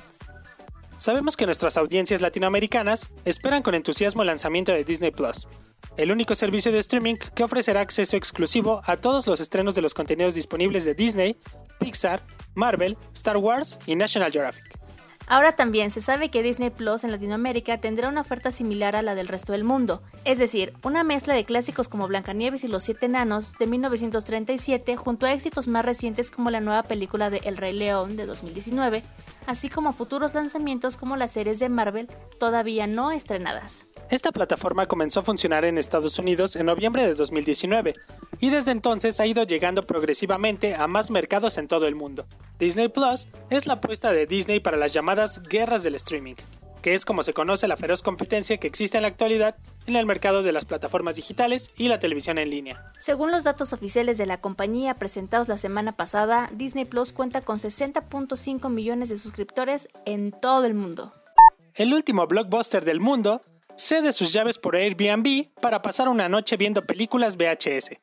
Sabemos 1.01 1.39
que 1.39 1.47
nuestras 1.47 1.79
audiencias 1.79 2.21
latinoamericanas 2.21 3.09
esperan 3.25 3.63
con 3.63 3.75
entusiasmo 3.75 4.21
el 4.21 4.27
lanzamiento 4.27 4.71
de 4.71 4.85
Disney 4.85 5.11
Plus, 5.11 5.49
el 5.97 6.13
único 6.13 6.35
servicio 6.35 6.73
de 6.73 6.79
streaming 6.79 7.15
que 7.35 7.43
ofrecerá 7.43 7.81
acceso 7.81 8.19
exclusivo 8.19 8.83
a 8.85 8.99
todos 8.99 9.27
los 9.27 9.41
estrenos 9.41 9.75
de 9.75 9.81
los 9.81 9.95
contenidos 9.95 10.35
disponibles 10.35 10.85
de 10.85 10.93
Disney, 10.93 11.39
Pixar, 11.79 12.23
Marvel, 12.55 12.99
Star 13.15 13.39
Wars 13.39 13.79
y 13.87 13.97
National 13.97 14.31
Geographic. 14.31 14.79
Ahora 15.27 15.57
también 15.57 15.91
se 15.91 16.03
sabe 16.03 16.29
que 16.29 16.43
Disney 16.43 16.69
Plus 16.69 17.05
en 17.05 17.13
Latinoamérica 17.13 17.81
tendrá 17.81 18.11
una 18.11 18.21
oferta 18.21 18.51
similar 18.51 18.95
a 18.95 19.01
la 19.01 19.15
del 19.15 19.29
resto 19.29 19.53
del 19.53 19.65
mundo, 19.65 20.03
es 20.27 20.39
decir, 20.39 20.75
una 20.83 21.03
mezcla 21.03 21.33
de 21.33 21.45
clásicos 21.45 21.89
como 21.89 22.09
Blancanieves 22.09 22.63
y 22.65 22.69
los 22.69 22.83
Siete 22.83 23.07
Enanos 23.07 23.55
de 23.59 23.67
1937 23.67 24.97
junto 24.97 25.25
a 25.25 25.33
éxitos 25.33 25.67
más 25.67 25.83
recientes 25.83 26.31
como 26.31 26.51
la 26.51 26.61
nueva 26.61 26.83
película 26.83 27.31
de 27.31 27.39
El 27.45 27.57
Rey 27.57 27.73
León 27.73 28.17
de 28.17 28.27
2019, 28.27 29.03
así 29.47 29.69
como 29.69 29.93
futuros 29.93 30.35
lanzamientos 30.35 30.97
como 30.97 31.17
las 31.17 31.33
series 31.33 31.59
de 31.59 31.69
Marvel 31.69 32.09
todavía 32.39 32.87
no 32.87 33.11
estrenadas. 33.11 33.87
Esta 34.11 34.33
plataforma 34.33 34.87
comenzó 34.87 35.21
a 35.21 35.25
funcionar 35.25 35.65
en 35.65 35.79
Estados 35.79 36.19
Unidos 36.19 36.57
en 36.57 36.67
noviembre 36.67 37.07
de 37.07 37.15
2019 37.15 37.95
y 38.41 38.51
desde 38.51 38.73
entonces 38.73 39.21
ha 39.21 39.27
ido 39.27 39.45
llegando 39.45 39.87
progresivamente 39.87 40.75
a 40.75 40.87
más 40.87 41.11
mercados 41.11 41.59
en 41.59 41.69
todo 41.69 41.87
el 41.87 41.95
mundo. 41.95 42.27
Disney 42.59 42.89
Plus 42.89 43.29
es 43.51 43.67
la 43.67 43.75
apuesta 43.75 44.13
de 44.13 44.27
Disney 44.27 44.61
para 44.61 44.77
las 44.77 44.93
llamadas 44.93 45.43
guerras 45.45 45.83
del 45.83 45.95
streaming, 45.95 46.35
que 46.83 46.95
es 46.95 47.05
como 47.05 47.23
se 47.23 47.35
conoce 47.35 47.69
la 47.69 47.77
feroz 47.77 48.03
competencia 48.03 48.59
que 48.59 48.67
existe 48.67 48.99
en 48.99 49.03
la 49.03 49.09
actualidad 49.09 49.57
en 49.91 49.97
el 49.97 50.07
mercado 50.07 50.43
de 50.43 50.53
las 50.53 50.65
plataformas 50.65 51.17
digitales 51.17 51.73
y 51.77 51.89
la 51.89 52.01
televisión 52.01 52.39
en 52.39 52.51
línea. 52.51 52.93
Según 52.99 53.31
los 53.31 53.45
datos 53.45 53.73
oficiales 53.73 54.19
de 54.19 54.27
la 54.27 54.41
compañía 54.41 54.95
presentados 54.95 55.49
la 55.49 55.59
semana 55.59 55.97
pasada, 55.97 56.49
Disney 56.53 56.85
Plus 56.85 57.13
cuenta 57.13 57.43
con 57.43 57.59
60.5 57.59 58.71
millones 58.71 59.09
de 59.11 59.17
suscriptores 59.17 59.89
en 60.07 60.33
todo 60.33 60.65
el 60.65 60.75
mundo. 60.75 61.13
El 61.75 61.93
último 61.93 62.27
blockbuster 62.27 62.85
del 62.85 63.01
mundo 63.01 63.43
cede 63.77 64.13
sus 64.13 64.33
llaves 64.33 64.59
por 64.59 64.77
Airbnb 64.77 65.49
para 65.61 65.83
pasar 65.83 66.09
una 66.09 66.29
noche 66.29 66.57
viendo 66.57 66.85
películas 66.85 67.37
VHS. 67.37 67.99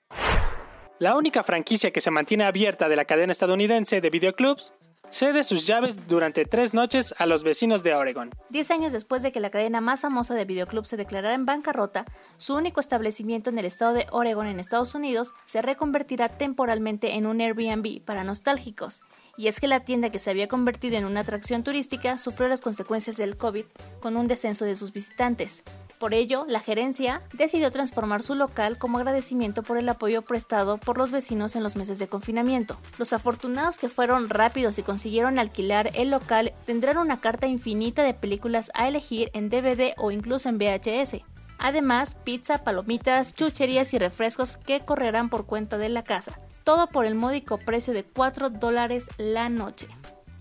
La 1.00 1.16
única 1.16 1.44
franquicia 1.44 1.92
que 1.92 2.02
se 2.02 2.10
mantiene 2.10 2.44
abierta 2.44 2.90
de 2.90 2.96
la 2.96 3.06
cadena 3.06 3.32
estadounidense 3.32 4.02
de 4.02 4.10
videoclubs 4.10 4.74
cede 5.10 5.44
sus 5.44 5.66
llaves 5.66 6.08
durante 6.08 6.46
tres 6.46 6.74
noches 6.74 7.14
a 7.18 7.26
los 7.26 7.44
vecinos 7.44 7.84
de 7.84 7.96
Oregon. 7.96 8.30
Diez 8.50 8.72
años 8.72 8.92
después 8.92 9.24
de 9.24 9.32
que 9.32 9.40
la 9.40 9.50
cadena 9.50 9.82
más 9.82 10.02
famosa 10.02 10.34
de 10.34 10.46
videoclub 10.46 10.86
se 10.86 10.98
declarara 10.98 11.36
en 11.36 11.46
bancarrota, 11.46 12.06
su 12.38 12.56
único 12.56 12.80
establecimiento 12.80 13.50
en 13.50 13.60
el 13.60 13.66
estado 13.66 13.94
de 13.94 14.08
Oregon 14.12 14.48
en 14.48 14.60
Estados 14.60 14.96
Unidos 14.96 15.34
se 15.46 15.62
reconvertirá 15.62 16.30
temporalmente 16.30 17.16
en 17.16 17.26
un 17.26 17.42
Airbnb 17.42 18.02
para 18.04 18.24
nostálgicos. 18.24 19.02
Y 19.38 19.48
es 19.48 19.60
que 19.60 19.68
la 19.68 19.82
tienda 19.82 20.10
que 20.10 20.20
se 20.20 20.32
había 20.32 20.48
convertido 20.48 20.98
en 20.98 21.06
una 21.06 21.20
atracción 21.20 21.64
turística 21.64 22.18
sufrió 22.18 22.50
las 22.50 22.62
consecuencias 22.62 23.18
del 23.18 23.38
COVID 23.38 23.66
con 24.00 24.18
un 24.18 24.28
descenso 24.28 24.66
de 24.66 24.76
sus 24.76 24.92
visitantes. 24.92 25.64
Por 26.00 26.14
ello, 26.14 26.46
la 26.48 26.60
gerencia 26.60 27.24
decidió 27.34 27.72
transformar 27.72 28.22
su 28.22 28.36
local 28.36 28.78
como 28.78 29.00
agradecimiento 29.00 29.64
por 29.64 29.78
el 29.78 29.90
apoyo 29.90 30.22
prestado 30.22 30.78
por 30.78 30.98
los 30.98 31.12
vecinos 31.12 31.56
en 31.56 31.64
los 31.64 31.76
meses 31.76 31.98
de 31.98 32.08
confinamiento. 32.08 32.78
Los 33.00 33.14
afortunados 33.14 33.80
que 33.80 33.90
fueron 33.90 34.30
rápidos 34.30 34.78
y 34.78 34.84
consiguieron 34.84 35.40
alquilar 35.40 35.90
el 35.96 36.12
local 36.12 36.54
tendrán 36.66 37.00
una 37.00 37.20
carta 37.20 37.48
infinita 37.48 38.04
de 38.04 38.14
películas 38.14 38.70
a 38.76 38.88
elegir 38.88 39.32
en 39.34 39.50
DVD 39.50 39.94
o 39.98 40.12
incluso 40.12 40.50
en 40.50 40.60
VHS. 40.60 41.24
Además, 41.58 42.16
pizza, 42.24 42.64
palomitas, 42.64 43.34
chucherías 43.34 43.92
y 43.96 43.98
refrescos 43.98 44.58
que 44.58 44.82
correrán 44.82 45.30
por 45.30 45.48
cuenta 45.48 45.80
de 45.80 45.90
la 45.90 46.04
casa. 46.04 46.38
Todo 46.68 46.88
por 46.88 47.06
el 47.06 47.16
módico 47.16 47.60
precio 47.60 47.94
de 47.94 48.04
4 48.04 48.50
dólares 48.50 49.06
la 49.18 49.48
noche. 49.48 49.88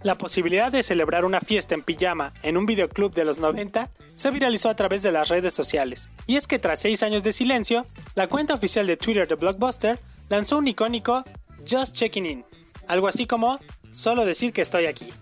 La 0.02 0.18
posibilidad 0.18 0.72
de 0.72 0.82
celebrar 0.82 1.24
una 1.24 1.40
fiesta 1.40 1.76
en 1.76 1.84
pijama 1.84 2.32
en 2.42 2.56
un 2.56 2.66
videoclub 2.66 3.14
de 3.14 3.24
los 3.24 3.38
90 3.38 3.92
se 4.16 4.32
viralizó 4.32 4.68
a 4.68 4.74
través 4.74 5.04
de 5.04 5.12
las 5.12 5.28
redes 5.28 5.54
sociales. 5.54 6.08
Y 6.26 6.34
es 6.34 6.48
que 6.48 6.58
tras 6.58 6.80
seis 6.80 7.04
años 7.04 7.22
de 7.22 7.30
silencio, 7.30 7.86
la 8.16 8.26
cuenta 8.26 8.54
oficial 8.54 8.88
de 8.88 8.96
Twitter 8.96 9.28
de 9.28 9.36
Blockbuster 9.36 10.00
lanzó 10.28 10.58
un 10.58 10.66
icónico 10.66 11.22
Just 11.58 11.94
Checking 11.94 12.26
In, 12.26 12.44
algo 12.88 13.06
así 13.06 13.28
como 13.28 13.60
solo 13.92 14.24
decir 14.24 14.52
que 14.52 14.62
estoy 14.62 14.86
aquí. 14.86 15.12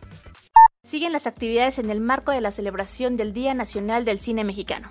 Siguen 0.85 1.13
las 1.13 1.27
actividades 1.27 1.79
en 1.79 1.91
el 1.91 2.01
marco 2.01 2.33
de 2.33 2.41
la 2.41 2.51
celebración 2.51 3.19
del 3.19 3.35
Día 3.35 3.53
Nacional 3.53 4.07
del 4.07 4.21
Cine 4.21 4.43
Mexicano. 4.43 4.89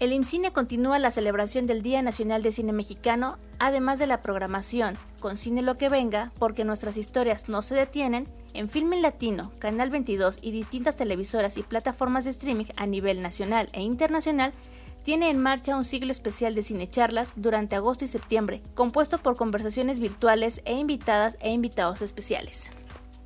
El 0.00 0.14
IMCINE 0.14 0.50
continúa 0.50 0.98
la 0.98 1.10
celebración 1.10 1.66
del 1.66 1.82
Día 1.82 2.00
Nacional 2.00 2.42
de 2.42 2.52
Cine 2.52 2.72
Mexicano, 2.72 3.36
además 3.58 3.98
de 3.98 4.06
la 4.06 4.22
programación 4.22 4.96
con 5.20 5.36
Cine 5.36 5.60
Lo 5.60 5.76
que 5.76 5.90
Venga, 5.90 6.32
porque 6.38 6.64
nuestras 6.64 6.96
historias 6.96 7.50
no 7.50 7.60
se 7.60 7.74
detienen, 7.74 8.26
en 8.54 8.70
Filme 8.70 8.98
Latino, 8.98 9.52
Canal 9.58 9.90
22 9.90 10.38
y 10.40 10.52
distintas 10.52 10.96
televisoras 10.96 11.58
y 11.58 11.62
plataformas 11.62 12.24
de 12.24 12.30
streaming 12.30 12.64
a 12.78 12.86
nivel 12.86 13.20
nacional 13.20 13.68
e 13.74 13.82
internacional, 13.82 14.54
tiene 15.02 15.28
en 15.28 15.38
marcha 15.38 15.76
un 15.76 15.84
ciclo 15.84 16.12
especial 16.12 16.54
de 16.54 16.62
cinecharlas 16.62 17.34
durante 17.36 17.76
agosto 17.76 18.06
y 18.06 18.08
septiembre, 18.08 18.62
compuesto 18.72 19.18
por 19.18 19.36
conversaciones 19.36 20.00
virtuales 20.00 20.62
e 20.64 20.78
invitadas 20.78 21.36
e 21.40 21.50
invitados 21.50 22.00
especiales. 22.00 22.72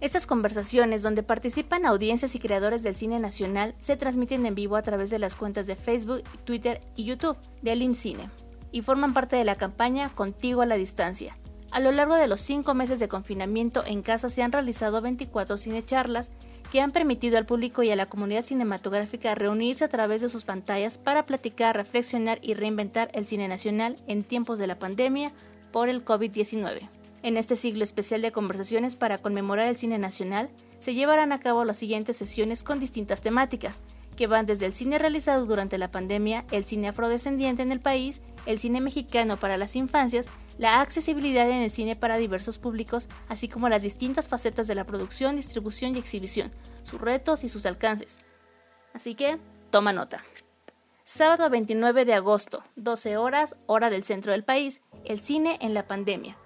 Estas 0.04 0.26
conversaciones, 0.26 1.02
donde 1.02 1.22
participan 1.22 1.86
audiencias 1.86 2.34
y 2.34 2.38
creadores 2.38 2.82
del 2.82 2.94
cine 2.94 3.18
nacional, 3.18 3.74
se 3.80 3.96
transmiten 3.96 4.44
en 4.44 4.54
vivo 4.54 4.76
a 4.76 4.82
través 4.82 5.08
de 5.08 5.18
las 5.18 5.34
cuentas 5.34 5.66
de 5.66 5.76
Facebook, 5.76 6.22
Twitter 6.44 6.82
y 6.94 7.04
YouTube 7.04 7.38
de 7.62 7.74
IMCINE 7.74 8.28
y 8.70 8.82
forman 8.82 9.14
parte 9.14 9.36
de 9.36 9.46
la 9.46 9.54
campaña 9.54 10.10
Contigo 10.14 10.60
a 10.60 10.66
la 10.66 10.76
Distancia. 10.76 11.38
A 11.70 11.80
lo 11.80 11.90
largo 11.90 12.16
de 12.16 12.26
los 12.26 12.42
cinco 12.42 12.74
meses 12.74 12.98
de 12.98 13.08
confinamiento 13.08 13.82
en 13.86 14.02
casa 14.02 14.28
se 14.28 14.42
han 14.42 14.52
realizado 14.52 15.00
24 15.00 15.56
cinecharlas 15.56 16.32
que 16.70 16.82
han 16.82 16.90
permitido 16.90 17.38
al 17.38 17.46
público 17.46 17.82
y 17.82 17.90
a 17.90 17.96
la 17.96 18.04
comunidad 18.04 18.44
cinematográfica 18.44 19.34
reunirse 19.34 19.86
a 19.86 19.88
través 19.88 20.20
de 20.20 20.28
sus 20.28 20.44
pantallas 20.44 20.98
para 20.98 21.24
platicar, 21.24 21.76
reflexionar 21.76 22.40
y 22.42 22.52
reinventar 22.52 23.08
el 23.14 23.24
cine 23.24 23.48
nacional 23.48 23.96
en 24.06 24.22
tiempos 24.22 24.58
de 24.58 24.66
la 24.66 24.78
pandemia 24.78 25.32
por 25.72 25.88
el 25.88 26.04
COVID-19. 26.04 26.90
En 27.24 27.38
este 27.38 27.56
siglo 27.56 27.84
especial 27.84 28.20
de 28.20 28.32
conversaciones 28.32 28.96
para 28.96 29.16
conmemorar 29.16 29.66
el 29.66 29.78
cine 29.78 29.96
nacional, 29.96 30.50
se 30.78 30.92
llevarán 30.92 31.32
a 31.32 31.40
cabo 31.40 31.64
las 31.64 31.78
siguientes 31.78 32.18
sesiones 32.18 32.62
con 32.62 32.80
distintas 32.80 33.22
temáticas, 33.22 33.80
que 34.14 34.26
van 34.26 34.44
desde 34.44 34.66
el 34.66 34.74
cine 34.74 34.98
realizado 34.98 35.46
durante 35.46 35.78
la 35.78 35.90
pandemia, 35.90 36.44
el 36.50 36.66
cine 36.66 36.88
afrodescendiente 36.88 37.62
en 37.62 37.72
el 37.72 37.80
país, 37.80 38.20
el 38.44 38.58
cine 38.58 38.82
mexicano 38.82 39.38
para 39.38 39.56
las 39.56 39.74
infancias, 39.74 40.28
la 40.58 40.82
accesibilidad 40.82 41.48
en 41.48 41.62
el 41.62 41.70
cine 41.70 41.96
para 41.96 42.18
diversos 42.18 42.58
públicos, 42.58 43.08
así 43.30 43.48
como 43.48 43.70
las 43.70 43.80
distintas 43.80 44.28
facetas 44.28 44.66
de 44.66 44.74
la 44.74 44.84
producción, 44.84 45.36
distribución 45.36 45.96
y 45.96 46.00
exhibición, 46.00 46.50
sus 46.82 47.00
retos 47.00 47.42
y 47.42 47.48
sus 47.48 47.64
alcances. 47.64 48.18
Así 48.92 49.14
que, 49.14 49.38
toma 49.70 49.94
nota. 49.94 50.22
Sábado 51.04 51.48
29 51.48 52.04
de 52.04 52.12
agosto, 52.12 52.62
12 52.76 53.16
horas, 53.16 53.56
hora 53.64 53.88
del 53.88 54.04
centro 54.04 54.32
del 54.32 54.44
país, 54.44 54.82
el 55.06 55.20
cine 55.20 55.56
en 55.62 55.72
la 55.72 55.86
pandemia. 55.86 56.36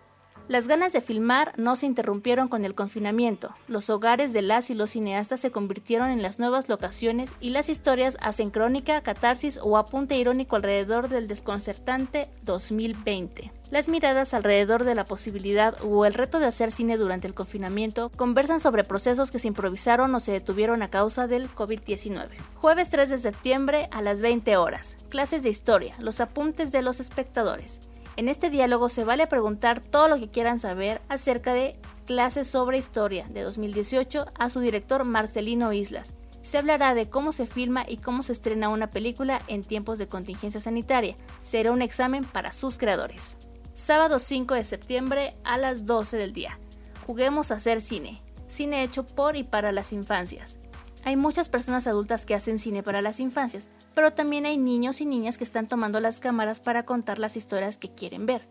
Las 0.49 0.67
ganas 0.67 0.95
de 0.95 1.03
filmar 1.03 1.53
no 1.59 1.77
se 1.77 1.85
interrumpieron 1.85 2.49
con 2.49 2.65
el 2.65 2.75
confinamiento. 2.75 3.55
Los 3.67 3.91
hogares 3.91 4.33
de 4.33 4.41
las 4.41 4.71
y 4.71 4.75
los 4.75 4.91
cineastas 4.91 5.41
se 5.41 5.51
convirtieron 5.51 6.09
en 6.09 6.23
las 6.23 6.39
nuevas 6.39 6.71
locaciones 6.71 7.35
y 7.39 7.51
las 7.51 7.69
historias 7.69 8.17
hacen 8.23 8.49
crónica, 8.49 9.03
catarsis 9.03 9.61
o 9.63 9.77
apunte 9.77 10.17
irónico 10.17 10.57
alrededor 10.57 11.11
del 11.11 11.29
desconcertante 11.29 12.31
2020. 12.45 13.53
Las 13.71 13.91
miradas 13.91 14.33
alrededor 14.33 14.85
de 14.85 14.95
la 14.95 15.05
posibilidad 15.05 15.77
o 15.85 16.07
el 16.07 16.15
reto 16.15 16.41
de 16.41 16.47
hacer 16.47 16.73
cine 16.73 16.97
durante 16.97 17.27
el 17.27 17.35
confinamiento 17.35 18.11
conversan 18.17 18.59
sobre 18.59 18.85
procesos 18.85 19.31
que 19.31 19.39
se 19.39 19.49
improvisaron 19.49 20.15
o 20.15 20.21
se 20.21 20.33
detuvieron 20.33 20.81
a 20.81 20.89
causa 20.89 21.27
del 21.27 21.51
COVID-19. 21.55 22.27
Jueves 22.55 22.89
3 22.89 23.11
de 23.11 23.19
septiembre 23.19 23.89
a 23.93 24.01
las 24.01 24.23
20 24.23 24.57
horas. 24.57 24.97
Clases 25.11 25.43
de 25.43 25.51
historia, 25.51 25.95
los 26.01 26.23
apuntes 26.23 26.73
de 26.73 26.81
los 26.81 27.01
espectadores. 27.01 27.81
En 28.19 28.29
este 28.29 28.51
diálogo 28.51 28.89
se 28.89 29.05
vale 29.05 29.29
preguntar 29.29 29.79
todo 29.79 30.09
lo 30.09 30.19
que 30.19 30.29
quieran 30.29 30.59
saber 30.59 31.01
acerca 31.09 31.55
de 31.55 31.79
Clases 32.05 32.49
sobre 32.49 32.77
Historia 32.77 33.25
de 33.29 33.43
2018 33.43 34.27
a 34.37 34.51
su 34.51 34.59
director 34.59 35.05
Marcelino 35.05 35.73
Islas. 35.73 36.15
Se 36.43 36.59
hablará 36.59 36.97
de 36.97 37.09
cómo 37.09 37.31
se 37.31 37.47
filma 37.47 37.85
y 37.87 37.99
cómo 37.99 38.25
se 38.25 38.33
estrena 38.33 38.71
una 38.71 38.91
película 38.91 39.41
en 39.47 39.63
tiempos 39.63 40.01
de 40.01 40.09
contingencia 40.09 40.61
sanitaria. 40.61 41.15
Será 41.43 41.71
un 41.71 41.81
examen 41.81 42.25
para 42.25 42.53
sus 42.53 42.77
creadores. 42.77 43.37
Sábado 43.75 44.19
5 44.19 44.55
de 44.55 44.65
septiembre 44.65 45.37
a 45.45 45.57
las 45.57 45.87
12 45.87 46.17
del 46.17 46.33
día. 46.33 46.59
Juguemos 47.07 47.53
a 47.53 47.55
hacer 47.55 47.81
cine. 47.81 48.21
Cine 48.49 48.83
hecho 48.83 49.07
por 49.07 49.37
y 49.37 49.45
para 49.45 49.71
las 49.71 49.93
infancias. 49.93 50.59
Hay 51.05 51.17
muchas 51.17 51.49
personas 51.49 51.87
adultas 51.87 52.27
que 52.27 52.35
hacen 52.35 52.59
cine 52.59 52.83
para 52.83 53.03
las 53.03 53.21
infancias, 53.21 53.69
pero 53.95 54.13
también 54.13 54.47
hay 54.47 54.59
niños 54.59 55.01
y 55.01 55.07
niñas 55.07 55.39
que 55.39 55.45
están 55.45 55.69
tomando 55.69 56.01
las 56.01 56.21
cámaras 56.21 56.61
para 56.61 56.85
contar 56.85 57.19
las 57.19 57.37
historias 57.37 57.77
que 57.77 57.91
quieren 57.91 58.27
ver. 58.27 58.47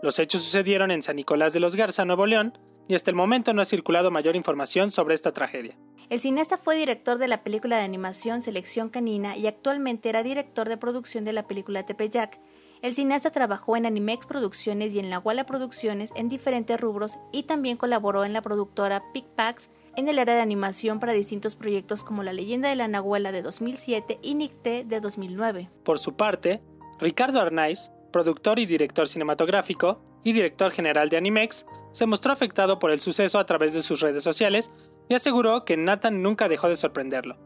Los 0.03 0.19
hechos 0.19 0.43
sucedieron 0.43 0.91
en 0.91 1.03
San 1.03 1.15
Nicolás 1.15 1.53
de 1.53 1.61
los 1.61 1.77
Garza, 1.77 2.05
Nuevo 2.05 2.27
León, 2.27 2.59
y 2.89 2.97
hasta 2.97 3.13
el 3.13 3.17
momento 3.17 3.53
no 3.53 3.63
ha 3.63 3.67
circulado 3.67 4.11
mayor 4.11 4.35
información 4.35 4.91
sobre 4.91 5.15
esta 5.15 5.33
tragedia. 5.33 5.79
El 6.09 6.19
cineasta 6.19 6.59
fue 6.59 6.75
director 6.75 7.19
de 7.19 7.29
la 7.29 7.45
película 7.45 7.77
de 7.77 7.85
animación 7.85 8.43
Selección 8.43 8.89
Canina 8.89 9.37
y 9.37 9.47
actualmente 9.47 10.09
era 10.09 10.25
director 10.25 10.69
de 10.69 10.77
producción 10.77 11.23
de 11.23 11.33
la 11.33 11.47
película 11.47 11.87
Tepeyac. 11.87 12.41
El 12.83 12.95
cineasta 12.95 13.31
trabajó 13.31 13.77
en 13.77 13.85
Animex 13.85 14.25
Producciones 14.25 14.95
y 14.95 15.01
en 15.01 15.11
La 15.11 15.19
Walla 15.19 15.45
Producciones 15.45 16.13
en 16.15 16.31
diferentes 16.31 16.81
rubros 16.81 17.19
y 17.31 17.43
también 17.43 17.77
colaboró 17.77 18.25
en 18.25 18.33
la 18.33 18.41
productora 18.41 19.03
Picpax 19.13 19.71
en 19.97 20.09
el 20.09 20.19
área 20.19 20.35
de 20.35 20.41
animación 20.41 20.99
para 20.99 21.13
distintos 21.13 21.57
proyectos 21.57 22.05
como 22.05 22.23
La 22.23 22.33
leyenda 22.33 22.71
de 22.71 22.77
la 22.77 22.89
Nahuela 22.89 23.33
de 23.33 23.43
2007 23.43 24.19
y 24.23 24.35
Nicté 24.35 24.85
de 24.85 25.01
2009. 25.01 25.69
Por 25.85 25.99
su 25.99 26.17
parte, 26.17 26.63
Ricardo 26.99 27.39
Arnaiz, 27.39 27.91
productor 28.13 28.59
y 28.59 28.65
director 28.65 29.07
cinematográfico 29.07 30.01
y 30.25 30.33
director 30.33 30.73
general 30.73 31.11
de 31.11 31.19
Animex, 31.19 31.67
se 31.93 32.07
mostró 32.07 32.33
afectado 32.33 32.79
por 32.79 32.93
el 32.93 33.01
suceso 33.01 33.39
a 33.39 33.45
través 33.45 33.75
de 33.75 33.83
sus 33.83 34.01
redes 34.01 34.25
sociales 34.25 34.71
y 35.11 35.15
aseguró 35.15 35.67
que 35.67 35.77
Nathan 35.77 36.23
nunca 36.23 36.49
dejó 36.49 36.71
de 36.71 36.77
sorprenderlo. 36.77 37.37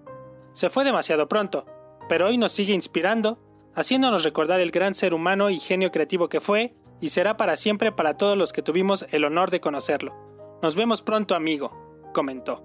Se 0.52 0.70
fue 0.70 0.84
demasiado 0.84 1.28
pronto, 1.28 1.66
pero 2.08 2.28
hoy 2.28 2.38
nos 2.38 2.52
sigue 2.52 2.72
inspirando, 2.72 3.38
haciéndonos 3.74 4.24
recordar 4.24 4.60
el 4.60 4.70
gran 4.70 4.94
ser 4.94 5.14
humano 5.14 5.50
y 5.50 5.58
genio 5.58 5.90
creativo 5.90 6.28
que 6.28 6.40
fue 6.40 6.74
y 7.00 7.10
será 7.10 7.36
para 7.36 7.56
siempre 7.56 7.92
para 7.92 8.16
todos 8.16 8.36
los 8.36 8.52
que 8.52 8.62
tuvimos 8.62 9.06
el 9.10 9.24
honor 9.24 9.50
de 9.50 9.60
conocerlo. 9.60 10.14
Nos 10.62 10.76
vemos 10.76 11.02
pronto, 11.02 11.34
amigo, 11.34 12.10
comentó. 12.14 12.64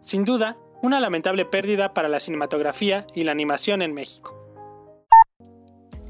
Sin 0.00 0.24
duda, 0.24 0.56
una 0.82 1.00
lamentable 1.00 1.44
pérdida 1.44 1.94
para 1.94 2.08
la 2.08 2.20
cinematografía 2.20 3.06
y 3.14 3.24
la 3.24 3.32
animación 3.32 3.82
en 3.82 3.94
México. 3.94 4.40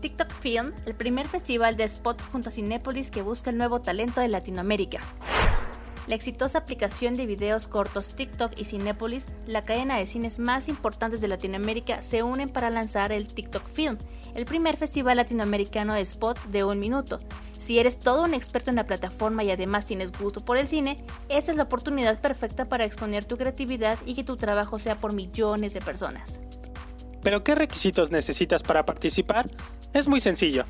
TikTok 0.01 0.31
Film, 0.41 0.75
el 0.85 0.95
primer 0.95 1.27
festival 1.29 1.77
de 1.77 1.89
spots 1.89 2.27
junto 2.27 2.51
a 2.51 2.53
Cinépolis 2.53 3.11
que 3.11 3.23
busca 3.23 3.51
el 3.51 3.57
nuevo 3.57 3.81
talento 3.81 4.21
de 4.21 4.29
Latinoamérica. 4.29 5.01
La 6.07 6.15
exitosa 6.15 6.59
aplicación 6.59 7.15
de 7.15 7.25
videos 7.25 7.67
cortos 7.67 8.11
TikTok 8.11 8.53
y 8.59 8.67
Cinepolis, 8.67 9.27
la 9.47 9.63
cadena 9.63 9.97
de 9.97 10.07
cines 10.07 10.39
más 10.39 10.69
importantes 10.69 11.23
de 11.23 11.29
Latinoamérica, 11.29 12.03
se 12.03 12.23
unen 12.23 12.51
para 12.51 12.69
lanzar 12.69 13.11
el 13.13 13.27
TikTok 13.27 13.67
Film, 13.67 13.97
el 14.35 14.45
primer 14.45 14.77
festival 14.77 15.17
latinoamericano 15.17 15.95
de 15.95 16.05
spots 16.05 16.51
de 16.51 16.65
un 16.65 16.79
minuto. 16.79 17.21
Si 17.59 17.79
eres 17.79 17.99
todo 17.99 18.25
un 18.25 18.35
experto 18.35 18.71
en 18.71 18.77
la 18.77 18.85
plataforma 18.85 19.45
y 19.45 19.51
además 19.51 19.87
tienes 19.87 20.13
gusto 20.13 20.45
por 20.45 20.59
el 20.59 20.67
cine, 20.67 21.05
esta 21.29 21.51
es 21.51 21.57
la 21.57 21.63
oportunidad 21.63 22.21
perfecta 22.21 22.67
para 22.67 22.85
exponer 22.85 23.25
tu 23.25 23.37
creatividad 23.37 23.99
y 24.05 24.15
que 24.15 24.25
tu 24.25 24.37
trabajo 24.37 24.79
sea 24.79 24.99
por 24.99 25.13
millones 25.13 25.73
de 25.73 25.81
personas. 25.81 26.41
¿Pero 27.23 27.43
qué 27.43 27.55
requisitos 27.55 28.11
necesitas 28.11 28.63
para 28.63 28.85
participar? 28.85 29.51
Es 29.95 30.09
muy 30.09 30.21
sencillo. 30.21 30.65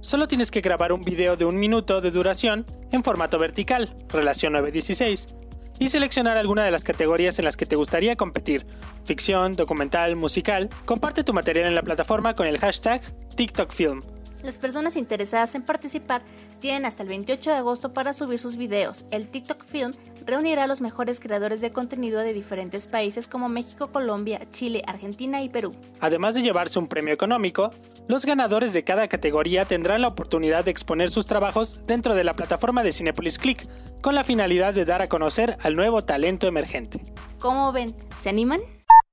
Solo 0.00 0.28
tienes 0.28 0.50
que 0.50 0.60
grabar 0.60 0.92
un 0.92 1.02
video 1.02 1.36
de 1.36 1.44
un 1.44 1.58
minuto 1.58 2.00
de 2.00 2.10
duración 2.10 2.64
en 2.92 3.02
formato 3.02 3.38
vertical, 3.38 3.94
relación 4.08 4.52
916, 4.52 5.36
y 5.78 5.88
seleccionar 5.88 6.36
alguna 6.36 6.64
de 6.64 6.70
las 6.70 6.84
categorías 6.84 7.38
en 7.38 7.44
las 7.44 7.56
que 7.56 7.66
te 7.66 7.76
gustaría 7.76 8.16
competir, 8.16 8.66
ficción, 9.04 9.54
documental, 9.54 10.16
musical. 10.16 10.68
Comparte 10.84 11.24
tu 11.24 11.32
material 11.32 11.66
en 11.66 11.74
la 11.74 11.82
plataforma 11.82 12.34
con 12.34 12.46
el 12.46 12.58
hashtag 12.58 13.00
TikTokFilm. 13.36 14.02
Las 14.42 14.60
personas 14.60 14.96
interesadas 14.96 15.54
en 15.56 15.62
participar 15.62 16.22
tienen 16.60 16.84
hasta 16.84 17.02
el 17.02 17.08
28 17.08 17.50
de 17.50 17.56
agosto 17.56 17.92
para 17.92 18.12
subir 18.12 18.38
sus 18.38 18.56
videos. 18.56 19.04
El 19.10 19.28
TikTok 19.28 19.64
Film 19.64 19.92
reunirá 20.24 20.64
a 20.64 20.66
los 20.68 20.80
mejores 20.80 21.18
creadores 21.18 21.60
de 21.60 21.72
contenido 21.72 22.20
de 22.20 22.32
diferentes 22.32 22.86
países 22.86 23.26
como 23.26 23.48
México, 23.48 23.88
Colombia, 23.88 24.40
Chile, 24.50 24.84
Argentina 24.86 25.42
y 25.42 25.48
Perú. 25.48 25.74
Además 26.00 26.36
de 26.36 26.42
llevarse 26.42 26.78
un 26.78 26.86
premio 26.86 27.12
económico, 27.12 27.70
los 28.06 28.24
ganadores 28.26 28.72
de 28.72 28.84
cada 28.84 29.08
categoría 29.08 29.64
tendrán 29.64 30.02
la 30.02 30.08
oportunidad 30.08 30.64
de 30.64 30.70
exponer 30.70 31.10
sus 31.10 31.26
trabajos 31.26 31.86
dentro 31.86 32.14
de 32.14 32.24
la 32.24 32.34
plataforma 32.34 32.84
de 32.84 32.92
Cinepolis 32.92 33.38
Click, 33.38 33.66
con 34.00 34.14
la 34.14 34.22
finalidad 34.22 34.72
de 34.72 34.84
dar 34.84 35.02
a 35.02 35.08
conocer 35.08 35.56
al 35.62 35.74
nuevo 35.74 36.04
talento 36.04 36.46
emergente. 36.46 37.00
¿Cómo 37.40 37.72
ven? 37.72 37.94
¿Se 38.18 38.28
animan? 38.28 38.60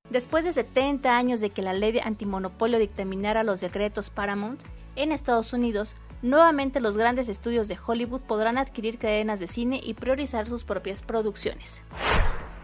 Después 0.09 0.45
de 0.45 0.53
70 0.53 1.17
años 1.17 1.41
de 1.41 1.49
que 1.49 1.63
la 1.63 1.73
ley 1.73 1.91
de 1.91 2.01
antimonopolio 2.01 2.77
dictaminara 2.77 3.43
los 3.43 3.59
decretos 3.61 4.11
Paramount, 4.11 4.61
en 4.95 5.12
Estados 5.12 5.53
Unidos, 5.53 5.95
nuevamente 6.21 6.79
los 6.79 6.97
grandes 6.97 7.29
estudios 7.29 7.67
de 7.67 7.77
Hollywood 7.86 8.21
podrán 8.21 8.58
adquirir 8.58 8.97
cadenas 8.97 9.39
de 9.39 9.47
cine 9.47 9.79
y 9.84 9.93
priorizar 9.93 10.47
sus 10.47 10.63
propias 10.63 11.01
producciones. 11.01 11.84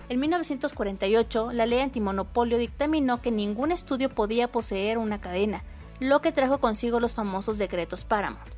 En 0.10 0.20
1948, 0.20 1.52
la 1.54 1.66
ley 1.66 1.80
antimonopolio 1.80 2.58
dictaminó 2.58 3.22
que 3.22 3.32
ningún 3.32 3.72
estudio 3.72 4.10
podía 4.10 4.52
poseer 4.52 4.98
una 4.98 5.22
cadena, 5.22 5.64
lo 6.00 6.20
que 6.22 6.32
trajo 6.32 6.58
consigo 6.58 7.00
los 7.00 7.16
famosos 7.16 7.58
decretos 7.58 8.04
Paramount. 8.04 8.50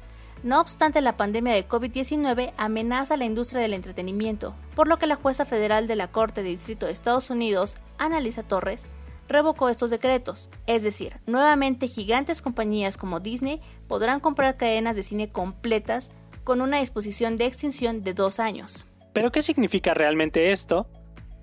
No 0.44 0.60
obstante, 0.60 1.00
la 1.00 1.16
pandemia 1.16 1.54
de 1.54 1.68
COVID-19 1.68 2.52
amenaza 2.58 3.16
la 3.16 3.26
industria 3.26 3.62
del 3.62 3.74
entretenimiento, 3.74 4.54
por 4.76 4.88
lo 4.88 4.98
que 4.98 5.08
la 5.08 5.16
jueza 5.16 5.46
federal 5.46 5.88
de 5.88 5.96
la 5.96 6.10
Corte 6.10 6.44
de 6.44 6.50
Distrito 6.50 6.86
de 6.86 6.92
Estados 6.92 7.30
Unidos, 7.30 7.78
Annalisa 7.98 8.44
Torres, 8.44 8.86
revocó 9.34 9.68
estos 9.68 9.90
decretos, 9.90 10.50
es 10.68 10.84
decir, 10.84 11.20
nuevamente 11.26 11.88
gigantes 11.88 12.42
compañías 12.42 12.96
como 12.96 13.20
Disney 13.20 13.62
podrán 13.88 14.20
comprar 14.20 14.56
cadenas 14.56 14.96
de 14.96 15.04
cine 15.04 15.30
completas 15.30 16.12
con 16.44 16.62
una 16.62 16.80
disposición 16.80 17.36
de 17.36 17.46
extinción 17.46 18.04
de 18.04 18.14
dos 18.14 18.40
años. 18.40 18.86
¿Pero 19.12 19.32
qué 19.32 19.42
significa 19.42 19.94
realmente 19.94 20.52
esto? 20.52 20.88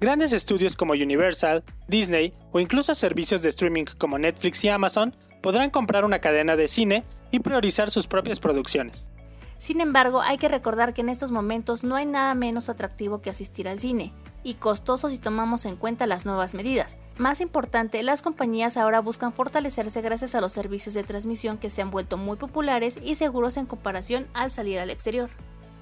Grandes 0.00 0.32
estudios 0.32 0.76
como 0.76 0.94
Universal, 0.94 1.62
Disney 1.86 2.32
o 2.52 2.60
incluso 2.60 2.94
servicios 2.94 3.42
de 3.42 3.50
streaming 3.50 3.84
como 3.98 4.18
Netflix 4.18 4.64
y 4.64 4.68
Amazon 4.68 5.14
podrán 5.42 5.70
comprar 5.70 6.04
una 6.04 6.20
cadena 6.20 6.56
de 6.56 6.68
cine 6.68 7.04
y 7.30 7.40
priorizar 7.40 7.90
sus 7.90 8.06
propias 8.06 8.40
producciones. 8.40 9.10
Sin 9.60 9.82
embargo, 9.82 10.22
hay 10.22 10.38
que 10.38 10.48
recordar 10.48 10.94
que 10.94 11.02
en 11.02 11.10
estos 11.10 11.32
momentos 11.32 11.84
no 11.84 11.94
hay 11.94 12.06
nada 12.06 12.34
menos 12.34 12.70
atractivo 12.70 13.20
que 13.20 13.28
asistir 13.28 13.68
al 13.68 13.78
cine, 13.78 14.14
y 14.42 14.54
costoso 14.54 15.10
si 15.10 15.18
tomamos 15.18 15.66
en 15.66 15.76
cuenta 15.76 16.06
las 16.06 16.24
nuevas 16.24 16.54
medidas. 16.54 16.96
Más 17.18 17.42
importante, 17.42 18.02
las 18.02 18.22
compañías 18.22 18.78
ahora 18.78 19.00
buscan 19.00 19.34
fortalecerse 19.34 20.00
gracias 20.00 20.34
a 20.34 20.40
los 20.40 20.54
servicios 20.54 20.94
de 20.94 21.02
transmisión 21.02 21.58
que 21.58 21.68
se 21.68 21.82
han 21.82 21.90
vuelto 21.90 22.16
muy 22.16 22.38
populares 22.38 22.98
y 23.04 23.16
seguros 23.16 23.58
en 23.58 23.66
comparación 23.66 24.28
al 24.32 24.50
salir 24.50 24.78
al 24.78 24.88
exterior. 24.88 25.28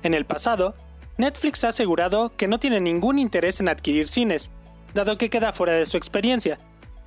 En 0.02 0.12
el 0.12 0.26
pasado, 0.26 0.74
Netflix 1.16 1.62
ha 1.62 1.68
asegurado 1.68 2.32
que 2.36 2.48
no 2.48 2.58
tiene 2.58 2.80
ningún 2.80 3.20
interés 3.20 3.60
en 3.60 3.68
adquirir 3.68 4.08
cines, 4.08 4.50
dado 4.92 5.18
que 5.18 5.30
queda 5.30 5.52
fuera 5.52 5.74
de 5.74 5.86
su 5.86 5.96
experiencia. 5.96 6.58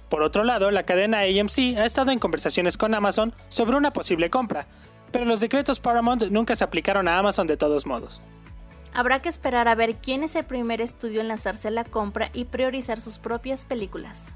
Por 0.08 0.22
otro 0.22 0.46
lado, 0.46 0.72
la 0.72 0.84
cadena 0.84 1.20
AMC 1.20 1.78
ha 1.78 1.86
estado 1.86 2.12
en 2.12 2.20
conversaciones 2.20 2.78
con 2.78 2.94
Amazon 2.94 3.34
sobre 3.50 3.76
una 3.76 3.92
posible 3.92 4.30
compra, 4.30 4.68
pero 5.12 5.26
los 5.26 5.40
decretos 5.40 5.80
Paramount 5.80 6.24
nunca 6.30 6.56
se 6.56 6.64
aplicaron 6.64 7.08
a 7.08 7.18
Amazon 7.18 7.48
de 7.48 7.58
todos 7.58 7.86
modos. 7.86 8.24
Habrá 8.94 9.22
que 9.22 9.30
esperar 9.30 9.68
a 9.68 9.76
ver 9.76 9.96
quién 9.96 10.24
es 10.24 10.36
el 10.36 10.46
primer 10.46 10.82
estudio 10.82 11.22
en 11.22 11.30
lanzarse 11.30 11.70
a 11.70 11.72
la 11.72 11.84
compra 11.84 12.30
y 12.34 12.46
priorizar 12.46 13.00
sus 13.00 13.20
propias 13.20 13.66
películas. 13.66 14.34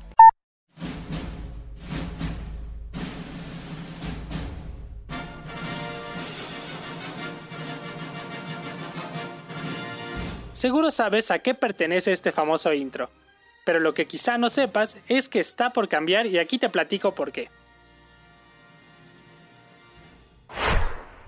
Seguro 10.53 10.89
sabes 10.89 11.31
a 11.31 11.39
qué 11.39 11.53
pertenece 11.53 12.13
este 12.13 12.31
famoso 12.31 12.71
intro, 12.71 13.09
pero 13.65 13.81
lo 13.81 13.93
que 13.93 14.07
quizá 14.07 14.37
no 14.37 14.47
sepas 14.47 15.01
es 15.09 15.27
que 15.27 15.41
está 15.41 15.71
por 15.71 15.89
cambiar 15.89 16.27
y 16.27 16.37
aquí 16.37 16.57
te 16.57 16.69
platico 16.69 17.13
por 17.13 17.33
qué. 17.33 17.49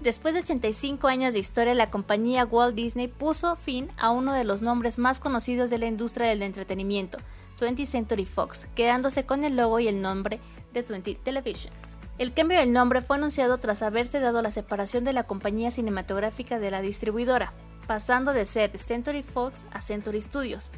Después 0.07 0.33
de 0.33 0.39
85 0.39 1.09
años 1.09 1.33
de 1.33 1.39
historia, 1.39 1.75
la 1.75 1.91
compañía 1.91 2.45
Walt 2.45 2.73
Disney 2.75 3.09
puso 3.09 3.57
fin 3.57 3.91
a 3.97 4.09
uno 4.09 4.31
de 4.31 4.45
los 4.45 4.61
nombres 4.61 4.99
más 4.99 5.19
conocidos 5.19 5.69
de 5.69 5.79
la 5.79 5.87
industria 5.87 6.27
del 6.27 6.43
entretenimiento, 6.43 7.17
20th 7.59 7.85
Century 7.85 8.23
Fox, 8.23 8.69
quedándose 8.73 9.25
con 9.25 9.43
el 9.43 9.57
logo 9.57 9.81
y 9.81 9.89
el 9.89 10.01
nombre 10.01 10.39
de 10.71 10.81
20 10.81 11.15
Television. 11.15 11.73
El 12.19 12.33
cambio 12.33 12.57
del 12.57 12.71
nombre 12.71 13.01
fue 13.01 13.17
anunciado 13.17 13.57
tras 13.57 13.81
haberse 13.81 14.21
dado 14.21 14.41
la 14.41 14.51
separación 14.51 15.03
de 15.03 15.11
la 15.11 15.23
compañía 15.23 15.71
cinematográfica 15.71 16.57
de 16.57 16.71
la 16.71 16.79
distribuidora, 16.81 17.51
pasando 17.85 18.31
de 18.31 18.45
ser 18.45 18.79
Century 18.79 19.23
Fox 19.23 19.65
a 19.73 19.81
Century 19.81 20.21
Studios. 20.21 20.71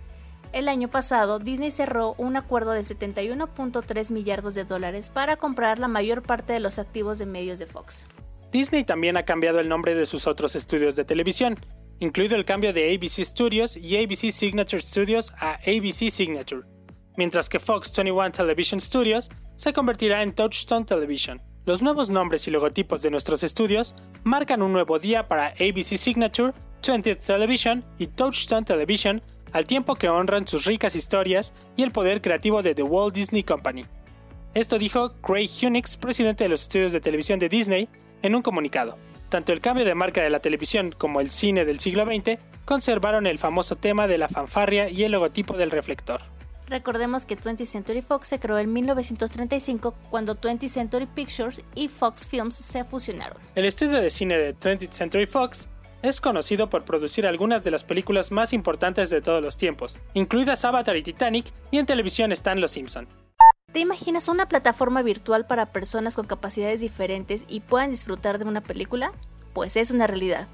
El 0.54 0.68
año 0.68 0.88
pasado, 0.88 1.38
Disney 1.38 1.70
cerró 1.70 2.16
un 2.18 2.36
acuerdo 2.36 2.72
de 2.72 2.82
71.3 2.82 4.12
millardos 4.12 4.56
de 4.56 4.66
dólares 4.66 5.12
para 5.12 5.36
comprar 5.38 5.78
la 5.78 5.88
mayor 5.88 6.24
parte 6.24 6.54
de 6.54 6.60
los 6.60 6.80
activos 6.80 7.20
de 7.20 7.28
medios 7.28 7.60
de 7.60 7.68
Fox. 7.68 8.08
Disney 8.52 8.84
también 8.84 9.16
ha 9.16 9.26
cambiado 9.26 9.60
el 9.60 9.70
nombre 9.70 9.94
de 9.94 10.08
sus 10.08 10.26
otros 10.26 10.56
estudios 10.56 10.96
de 10.96 11.06
televisión, 11.06 11.56
incluido 12.00 12.36
el 12.36 12.46
cambio 12.46 12.74
de 12.74 12.94
ABC 12.94 13.24
Studios 13.24 13.78
y 13.78 13.98
ABC 13.98 14.32
Signature 14.32 14.82
Studios 14.82 15.34
a 15.38 15.56
ABC 15.56 16.10
Signature, 16.10 16.64
mientras 17.16 17.48
que 17.48 17.60
Fox 17.60 17.94
21 17.96 18.32
Television 18.32 18.82
Studios 18.82 19.30
se 19.56 19.72
convertirá 19.72 20.24
en 20.24 20.34
Touchstone 20.34 20.86
Television. 20.86 21.42
Los 21.66 21.84
nuevos 21.84 22.10
nombres 22.10 22.48
y 22.48 22.52
logotipos 22.52 23.04
de 23.04 23.12
nuestros 23.12 23.44
estudios 23.44 23.94
marcan 24.24 24.64
un 24.64 24.74
nuevo 24.74 24.98
día 24.98 25.28
para 25.28 25.50
ABC 25.50 25.98
Signature, 25.98 26.54
20th 26.82 27.24
Television 27.24 27.86
y 28.00 28.08
Touchstone 28.08 28.66
Television, 28.66 29.22
al 29.52 29.68
tiempo 29.68 29.94
que 29.94 30.10
honran 30.10 30.48
sus 30.48 30.66
ricas 30.66 30.96
historias 30.96 31.54
y 31.76 31.84
el 31.84 31.92
poder 31.92 32.22
creativo 32.22 32.64
de 32.64 32.74
The 32.74 32.84
Walt 32.84 33.14
Disney 33.14 33.44
Company. 33.44 33.86
Esto 34.56 34.80
dijo 34.80 35.14
Craig 35.22 35.50
Hunix, 35.62 35.98
presidente 35.98 36.46
de 36.46 36.50
los 36.50 36.64
estudios 36.64 36.92
de 36.92 37.02
televisión 37.02 37.38
de 37.38 37.50
Disney, 37.50 37.90
en 38.22 38.36
un 38.36 38.42
comunicado. 38.42 38.98
Tanto 39.30 39.54
el 39.54 39.62
cambio 39.62 39.86
de 39.86 39.96
marca 39.96 40.22
de 40.22 40.30
la 40.30 40.40
televisión 40.40 40.94
como 40.98 41.22
el 41.22 41.30
cine 41.30 41.66
del 41.66 41.80
siglo 41.80 42.06
XX 42.06 42.40
conservaron 42.66 43.28
el 43.28 43.38
famoso 43.38 43.76
tema 43.76 44.08
de 44.08 44.18
la 44.18 44.28
fanfarria 44.28 44.90
y 44.90 45.04
el 45.04 45.12
logotipo 45.12 45.56
del 45.56 45.72
reflector. 45.72 46.22
Recordemos 46.68 47.26
que 47.26 47.36
20th 47.36 47.66
Century 47.66 48.02
Fox 48.02 48.28
se 48.28 48.40
creó 48.40 48.60
en 48.60 48.72
1935 48.72 49.96
cuando 50.12 50.36
20th 50.36 50.70
Century 50.70 51.08
Pictures 51.08 51.64
y 51.74 51.88
Fox 51.88 52.28
Films 52.28 52.56
se 52.56 52.84
fusionaron. 52.84 53.38
El 53.56 53.66
estudio 53.66 54.00
de 54.00 54.10
cine 54.12 54.38
de 54.38 54.56
20th 54.56 54.92
Century 54.92 55.26
Fox 55.26 55.68
es 56.04 56.22
conocido 56.22 56.70
por 56.70 56.86
producir 56.86 57.26
algunas 57.26 57.64
de 57.64 57.72
las 57.72 57.84
películas 57.84 58.32
más 58.32 58.54
importantes 58.54 59.10
de 59.10 59.22
todos 59.22 59.42
los 59.42 59.58
tiempos, 59.58 59.98
incluidas 60.14 60.64
Avatar 60.64 60.96
y 60.96 61.04
Titanic, 61.04 61.48
y 61.72 61.78
en 61.80 61.86
televisión 61.86 62.32
están 62.32 62.62
Los 62.62 62.72
Simpson. 62.72 63.08
¿Te 63.72 63.80
imaginas 63.80 64.28
una 64.30 64.48
plataforma 64.48 65.04
virtual 65.04 65.46
para 65.46 65.68
personas 65.68 66.16
con 66.16 66.26
capacidades 66.26 66.82
diferentes 66.82 67.46
y 67.48 67.60
puedan 67.60 67.92
disfrutar 67.92 68.40
de 68.40 68.46
una 68.46 68.62
película? 68.62 69.12
Pues 69.54 69.76
es 69.76 69.92
una 69.92 70.08
realidad. 70.08 70.48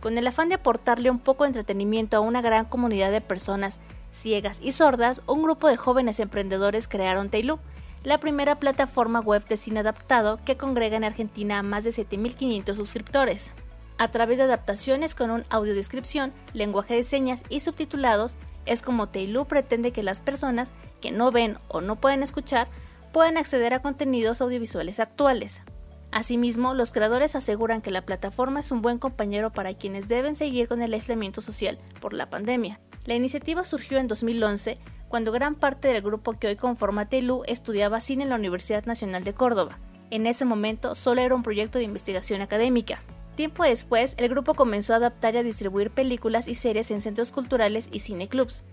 Con 0.00 0.16
el 0.16 0.26
afán 0.26 0.48
de 0.48 0.54
aportarle 0.54 1.10
un 1.10 1.18
poco 1.18 1.44
de 1.44 1.48
entretenimiento 1.48 2.16
a 2.16 2.20
una 2.20 2.40
gran 2.40 2.64
comunidad 2.64 3.10
de 3.10 3.20
personas 3.20 3.80
ciegas 4.12 4.60
y 4.62 4.72
sordas, 4.72 5.22
un 5.26 5.42
grupo 5.42 5.68
de 5.68 5.76
jóvenes 5.76 6.18
emprendedores 6.18 6.88
crearon 6.88 7.28
Tailu, 7.28 7.58
la 8.02 8.18
primera 8.18 8.54
plataforma 8.54 9.20
web 9.20 9.46
de 9.46 9.58
cine 9.58 9.80
adaptado 9.80 10.38
que 10.42 10.56
congrega 10.56 10.96
en 10.96 11.04
Argentina 11.04 11.58
a 11.58 11.62
más 11.62 11.84
de 11.84 11.90
7.500 11.90 12.76
suscriptores. 12.76 13.52
A 13.98 14.10
través 14.10 14.38
de 14.38 14.44
adaptaciones 14.44 15.14
con 15.14 15.30
un 15.30 15.44
audiodescripción, 15.50 16.32
lenguaje 16.54 16.94
de 16.94 17.02
señas 17.02 17.42
y 17.50 17.60
subtitulados, 17.60 18.38
es 18.66 18.82
como 18.82 19.08
Tailu 19.08 19.46
pretende 19.46 19.92
que 19.92 20.02
las 20.02 20.20
personas 20.20 20.72
que 21.00 21.12
no 21.12 21.30
ven 21.30 21.56
o 21.68 21.80
no 21.80 21.96
pueden 21.96 22.22
escuchar 22.22 22.68
puedan 23.12 23.38
acceder 23.38 23.72
a 23.74 23.80
contenidos 23.80 24.40
audiovisuales 24.40 25.00
actuales. 25.00 25.62
Asimismo, 26.10 26.74
los 26.74 26.92
creadores 26.92 27.36
aseguran 27.36 27.82
que 27.82 27.90
la 27.90 28.04
plataforma 28.04 28.60
es 28.60 28.72
un 28.72 28.82
buen 28.82 28.98
compañero 28.98 29.52
para 29.52 29.74
quienes 29.74 30.08
deben 30.08 30.36
seguir 30.36 30.68
con 30.68 30.82
el 30.82 30.94
aislamiento 30.94 31.40
social 31.40 31.78
por 32.00 32.12
la 32.12 32.30
pandemia. 32.30 32.80
La 33.04 33.14
iniciativa 33.14 33.64
surgió 33.64 33.98
en 33.98 34.08
2011 34.08 34.78
cuando 35.08 35.32
gran 35.32 35.54
parte 35.54 35.88
del 35.88 36.02
grupo 36.02 36.32
que 36.32 36.48
hoy 36.48 36.56
conforma 36.56 37.08
Telu 37.08 37.42
estudiaba 37.46 38.00
cine 38.00 38.24
en 38.24 38.30
la 38.30 38.36
Universidad 38.36 38.84
Nacional 38.86 39.24
de 39.24 39.34
Córdoba. 39.34 39.78
En 40.10 40.26
ese 40.26 40.44
momento 40.44 40.94
solo 40.94 41.20
era 41.20 41.34
un 41.34 41.42
proyecto 41.42 41.78
de 41.78 41.84
investigación 41.84 42.40
académica. 42.40 43.02
Tiempo 43.36 43.62
después, 43.64 44.14
el 44.16 44.30
grupo 44.30 44.54
comenzó 44.54 44.94
a 44.94 44.96
adaptar 44.96 45.34
y 45.34 45.38
a 45.38 45.42
distribuir 45.42 45.90
películas 45.90 46.48
y 46.48 46.54
series 46.54 46.90
en 46.90 47.02
centros 47.02 47.32
culturales 47.32 47.90
y 47.92 47.98
cineclubs. 48.00 48.64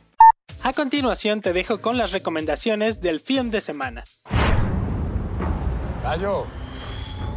A 0.62 0.74
continuación 0.74 1.40
te 1.40 1.54
dejo 1.54 1.80
con 1.80 1.96
las 1.96 2.12
recomendaciones 2.12 3.00
del 3.00 3.18
film 3.18 3.50
de 3.50 3.62
semana. 3.62 4.04
Gallo, 6.02 6.44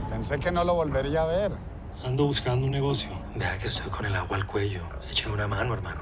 pensé 0.09 0.39
que 0.39 0.51
no 0.51 0.65
lo 0.65 0.73
volvería 0.75 1.23
a 1.23 1.25
ver. 1.25 1.74
Ando 2.05 2.25
buscando 2.25 2.67
un 2.67 2.71
negocio. 2.71 3.09
Deja 3.33 3.57
que 3.57 3.65
estoy 3.65 3.89
con 3.89 4.05
el 4.05 4.15
agua 4.15 4.37
al 4.37 4.45
cuello. 4.45 4.81
Échame 5.09 5.33
una 5.33 5.47
mano, 5.47 5.73
hermano. 5.73 6.01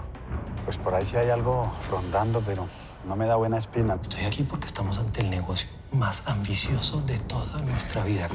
Pues 0.65 0.77
por 0.77 0.93
ahí 0.93 1.05
sí 1.05 1.15
hay 1.15 1.29
algo 1.29 1.73
rondando, 1.89 2.43
pero 2.45 2.67
no 3.05 3.15
me 3.15 3.25
da 3.25 3.37
buena 3.37 3.57
espina. 3.57 3.97
Estoy 4.01 4.25
aquí 4.25 4.43
porque 4.43 4.65
estamos 4.65 4.97
ante 4.97 5.21
el 5.21 5.29
negocio 5.29 5.69
más 5.93 6.23
ambicioso 6.25 6.99
de 7.03 7.19
toda 7.19 7.61
nuestra 7.61 8.03
vida. 8.03 8.27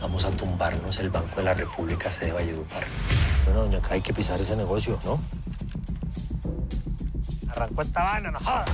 Vamos 0.00 0.24
a 0.24 0.30
tumbarnos 0.30 0.96
el 1.00 1.10
Banco 1.10 1.34
de 1.34 1.42
la 1.42 1.54
República 1.54 2.12
C 2.12 2.26
de 2.26 2.32
Valledupar. 2.32 2.84
Bueno, 3.44 3.64
doña, 3.64 3.78
acá 3.78 3.94
hay 3.94 4.00
que 4.00 4.14
pisar 4.14 4.40
ese 4.40 4.54
negocio, 4.54 4.96
¿no? 5.04 5.18
Arrancó 7.50 7.82
esta 7.82 8.04
vaina, 8.04 8.30
no 8.30 8.38
jodas. 8.38 8.70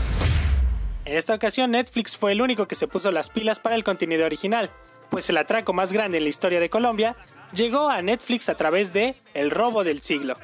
En 1.06 1.16
esta 1.16 1.34
ocasión 1.34 1.70
Netflix 1.70 2.18
fue 2.18 2.32
el 2.32 2.42
único 2.42 2.68
que 2.68 2.74
se 2.74 2.86
puso 2.86 3.10
las 3.12 3.30
pilas 3.30 3.60
para 3.60 3.76
el 3.76 3.82
contenido 3.82 4.26
original, 4.26 4.70
pues 5.08 5.30
el 5.30 5.38
atraco 5.38 5.72
más 5.72 5.90
grande 5.90 6.18
en 6.18 6.24
la 6.24 6.30
historia 6.30 6.60
de 6.60 6.68
Colombia 6.68 7.16
llegó 7.52 7.88
a 7.88 8.02
Netflix 8.02 8.48
a 8.48 8.56
través 8.56 8.92
de 8.92 9.14
El 9.34 9.50
robo 9.50 9.84
del 9.84 10.02
siglo. 10.02 10.36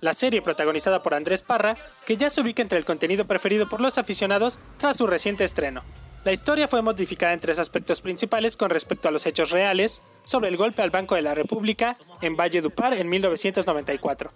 La 0.00 0.12
serie 0.12 0.42
protagonizada 0.42 1.02
por 1.02 1.14
Andrés 1.14 1.42
Parra, 1.42 1.76
que 2.04 2.16
ya 2.16 2.28
se 2.28 2.40
ubica 2.40 2.62
entre 2.62 2.78
el 2.78 2.84
contenido 2.84 3.24
preferido 3.24 3.68
por 3.68 3.80
los 3.80 3.96
aficionados 3.96 4.58
tras 4.78 4.96
su 4.96 5.06
reciente 5.06 5.44
estreno. 5.44 5.82
La 6.24 6.32
historia 6.32 6.68
fue 6.68 6.82
modificada 6.82 7.32
en 7.32 7.40
tres 7.40 7.58
aspectos 7.58 8.00
principales 8.00 8.56
con 8.56 8.70
respecto 8.70 9.08
a 9.08 9.10
los 9.10 9.26
hechos 9.26 9.50
reales 9.50 10.02
sobre 10.24 10.48
el 10.48 10.56
golpe 10.56 10.82
al 10.82 10.90
Banco 10.90 11.14
de 11.14 11.22
la 11.22 11.34
República 11.34 11.96
en 12.22 12.36
Valledupar 12.36 12.94
en 12.94 13.08
1994. 13.08 14.30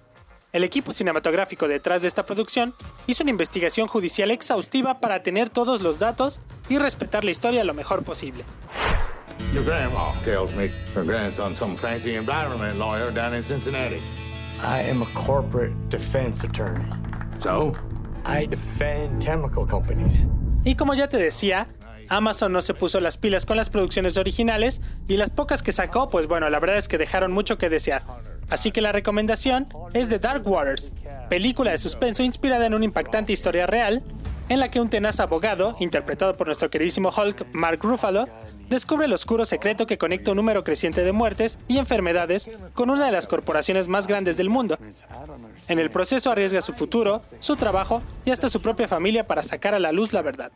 El 0.52 0.64
equipo 0.64 0.92
cinematográfico 0.92 1.68
detrás 1.68 2.02
de 2.02 2.08
esta 2.08 2.24
producción 2.24 2.74
hizo 3.06 3.22
una 3.22 3.30
investigación 3.30 3.86
judicial 3.86 4.30
exhaustiva 4.30 5.00
para 5.00 5.22
tener 5.22 5.50
todos 5.50 5.82
los 5.82 5.98
datos 5.98 6.40
y 6.68 6.78
respetar 6.78 7.24
la 7.24 7.30
historia 7.30 7.64
lo 7.64 7.74
mejor 7.74 8.04
posible. 8.04 8.44
Your 9.52 9.64
grandma 9.64 10.12
tells 10.22 10.52
me 10.52 10.70
her 10.94 11.04
grandson's 11.04 11.58
some 11.58 11.76
fancy 11.76 12.16
environment 12.16 12.78
lawyer 12.78 13.10
down 13.10 13.34
in 13.34 13.42
Cincinnati. 13.42 14.02
I 14.60 14.82
am 14.82 15.02
a 15.02 15.06
corporate 15.14 15.72
defense 15.88 16.44
attorney. 16.44 16.84
So? 17.40 17.74
I 18.24 18.46
defend 18.46 19.22
chemical 19.22 19.66
companies. 19.66 20.26
Y 20.64 20.74
como 20.74 20.94
ya 20.94 21.08
te 21.08 21.16
decía, 21.16 21.68
Amazon 22.08 22.52
no 22.52 22.60
se 22.60 22.74
puso 22.74 23.00
las 23.00 23.16
pilas 23.16 23.46
con 23.46 23.56
las 23.56 23.70
producciones 23.70 24.16
originales 24.16 24.80
y 25.06 25.16
las 25.16 25.30
pocas 25.30 25.62
que 25.62 25.72
sacó, 25.72 26.08
pues 26.08 26.26
bueno, 26.26 26.50
la 26.50 26.58
verdad 26.58 26.76
es 26.76 26.88
que 26.88 26.98
dejaron 26.98 27.32
mucho 27.32 27.58
que 27.58 27.68
desear. 27.68 28.02
Así 28.50 28.70
que 28.70 28.80
la 28.80 28.92
recomendación 28.92 29.66
es 29.92 30.08
The 30.08 30.18
Dark 30.18 30.46
Waters, 30.46 30.92
película 31.28 31.70
de 31.70 31.78
suspenso 31.78 32.22
inspirada 32.22 32.66
en 32.66 32.74
una 32.74 32.84
impactante 32.84 33.32
historia 33.32 33.66
real, 33.66 34.02
en 34.48 34.60
la 34.60 34.70
que 34.70 34.80
un 34.80 34.88
tenaz 34.88 35.20
abogado, 35.20 35.76
interpretado 35.80 36.34
por 36.34 36.46
nuestro 36.46 36.70
queridísimo 36.70 37.10
Hulk, 37.10 37.46
Mark 37.52 37.80
Ruffalo, 37.82 38.26
descubre 38.68 39.06
el 39.06 39.12
oscuro 39.12 39.44
secreto 39.44 39.86
que 39.86 39.98
conecta 39.98 40.30
un 40.32 40.36
número 40.36 40.62
creciente 40.64 41.02
de 41.02 41.12
muertes 41.12 41.58
y 41.68 41.78
enfermedades 41.78 42.50
con 42.74 42.90
una 42.90 43.06
de 43.06 43.12
las 43.12 43.26
corporaciones 43.26 43.88
más 43.88 44.06
grandes 44.06 44.36
del 44.36 44.50
mundo. 44.50 44.78
En 45.68 45.78
el 45.78 45.90
proceso 45.90 46.30
arriesga 46.30 46.60
su 46.60 46.72
futuro, 46.72 47.22
su 47.40 47.56
trabajo 47.56 48.02
y 48.24 48.30
hasta 48.30 48.48
su 48.48 48.60
propia 48.60 48.88
familia 48.88 49.26
para 49.26 49.42
sacar 49.42 49.74
a 49.74 49.78
la 49.78 49.92
luz 49.92 50.12
la 50.12 50.22
verdad. 50.22 50.52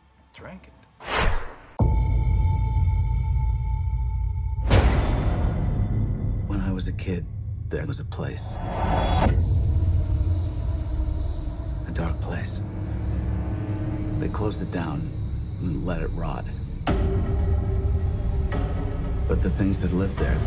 But 19.27 19.41
the 19.41 19.49
things 19.49 19.81
that 19.81 19.91
lived 19.91 20.17
there. 20.17 20.37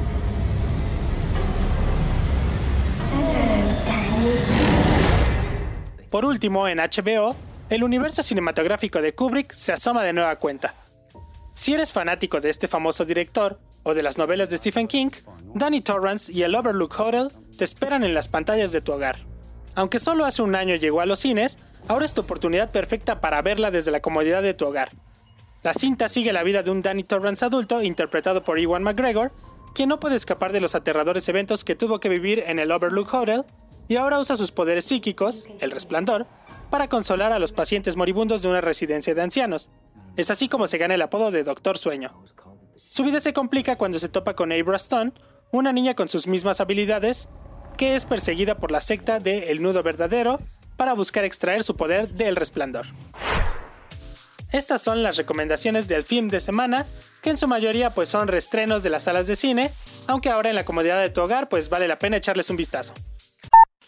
Por 6.10 6.24
último, 6.24 6.68
en 6.68 6.78
HBO, 6.78 7.36
el 7.68 7.84
universo 7.84 8.22
cinematográfico 8.22 9.02
de 9.02 9.14
Kubrick 9.14 9.52
se 9.52 9.72
asoma 9.72 10.04
de 10.04 10.12
nueva 10.12 10.36
cuenta. 10.36 10.74
Si 11.52 11.74
eres 11.74 11.92
fanático 11.92 12.40
de 12.40 12.50
este 12.50 12.68
famoso 12.68 13.04
director 13.04 13.58
o 13.82 13.94
de 13.94 14.02
las 14.02 14.18
novelas 14.18 14.50
de 14.50 14.58
Stephen 14.58 14.88
King, 14.88 15.10
Danny 15.54 15.80
Torrance 15.80 16.32
y 16.32 16.42
el 16.42 16.54
Overlook 16.54 16.98
Hotel 16.98 17.32
te 17.56 17.64
esperan 17.64 18.04
en 18.04 18.14
las 18.14 18.28
pantallas 18.28 18.72
de 18.72 18.80
tu 18.80 18.92
hogar. 18.92 19.18
Aunque 19.74 19.98
solo 19.98 20.24
hace 20.24 20.42
un 20.42 20.54
año 20.54 20.74
llegó 20.76 21.00
a 21.00 21.06
los 21.06 21.18
cines, 21.18 21.58
ahora 21.88 22.04
es 22.04 22.14
tu 22.14 22.22
oportunidad 22.22 22.70
perfecta 22.70 23.20
para 23.20 23.42
verla 23.42 23.70
desde 23.70 23.90
la 23.90 24.00
comodidad 24.00 24.42
de 24.42 24.54
tu 24.54 24.66
hogar. 24.66 24.90
La 25.66 25.74
cinta 25.74 26.08
sigue 26.08 26.32
la 26.32 26.44
vida 26.44 26.62
de 26.62 26.70
un 26.70 26.80
Danny 26.80 27.02
Torrance 27.02 27.44
adulto 27.44 27.82
interpretado 27.82 28.40
por 28.40 28.56
Ewan 28.56 28.84
McGregor, 28.84 29.32
quien 29.74 29.88
no 29.88 29.98
puede 29.98 30.14
escapar 30.14 30.52
de 30.52 30.60
los 30.60 30.76
aterradores 30.76 31.28
eventos 31.28 31.64
que 31.64 31.74
tuvo 31.74 31.98
que 31.98 32.08
vivir 32.08 32.44
en 32.46 32.60
el 32.60 32.70
Overlook 32.70 33.12
Hotel 33.12 33.42
y 33.88 33.96
ahora 33.96 34.20
usa 34.20 34.36
sus 34.36 34.52
poderes 34.52 34.84
psíquicos, 34.84 35.48
el 35.58 35.72
resplandor, 35.72 36.28
para 36.70 36.86
consolar 36.86 37.32
a 37.32 37.40
los 37.40 37.50
pacientes 37.50 37.96
moribundos 37.96 38.42
de 38.42 38.48
una 38.48 38.60
residencia 38.60 39.12
de 39.12 39.22
ancianos. 39.22 39.70
Es 40.16 40.30
así 40.30 40.48
como 40.48 40.68
se 40.68 40.78
gana 40.78 40.94
el 40.94 41.02
apodo 41.02 41.32
de 41.32 41.42
Doctor 41.42 41.78
Sueño. 41.78 42.12
Su 42.88 43.02
vida 43.02 43.18
se 43.18 43.32
complica 43.32 43.74
cuando 43.74 43.98
se 43.98 44.08
topa 44.08 44.34
con 44.34 44.52
Abra 44.52 44.76
Stone, 44.76 45.14
una 45.50 45.72
niña 45.72 45.94
con 45.94 46.06
sus 46.06 46.28
mismas 46.28 46.60
habilidades, 46.60 47.28
que 47.76 47.96
es 47.96 48.04
perseguida 48.04 48.58
por 48.58 48.70
la 48.70 48.80
secta 48.80 49.18
de 49.18 49.50
El 49.50 49.62
Nudo 49.62 49.82
Verdadero 49.82 50.38
para 50.76 50.94
buscar 50.94 51.24
extraer 51.24 51.64
su 51.64 51.74
poder 51.74 52.10
del 52.10 52.36
resplandor. 52.36 52.86
Estas 54.56 54.80
son 54.80 55.02
las 55.02 55.18
recomendaciones 55.18 55.86
del 55.86 56.02
film 56.02 56.30
de 56.30 56.40
semana, 56.40 56.86
que 57.20 57.28
en 57.28 57.36
su 57.36 57.46
mayoría 57.46 57.90
pues 57.90 58.08
son 58.08 58.26
restrenos 58.26 58.82
de 58.82 58.88
las 58.88 59.02
salas 59.02 59.26
de 59.26 59.36
cine, 59.36 59.70
aunque 60.06 60.30
ahora 60.30 60.48
en 60.48 60.54
la 60.54 60.64
comodidad 60.64 60.98
de 60.98 61.10
tu 61.10 61.20
hogar 61.20 61.50
pues 61.50 61.68
vale 61.68 61.86
la 61.86 61.98
pena 61.98 62.16
echarles 62.16 62.48
un 62.48 62.56
vistazo. 62.56 62.94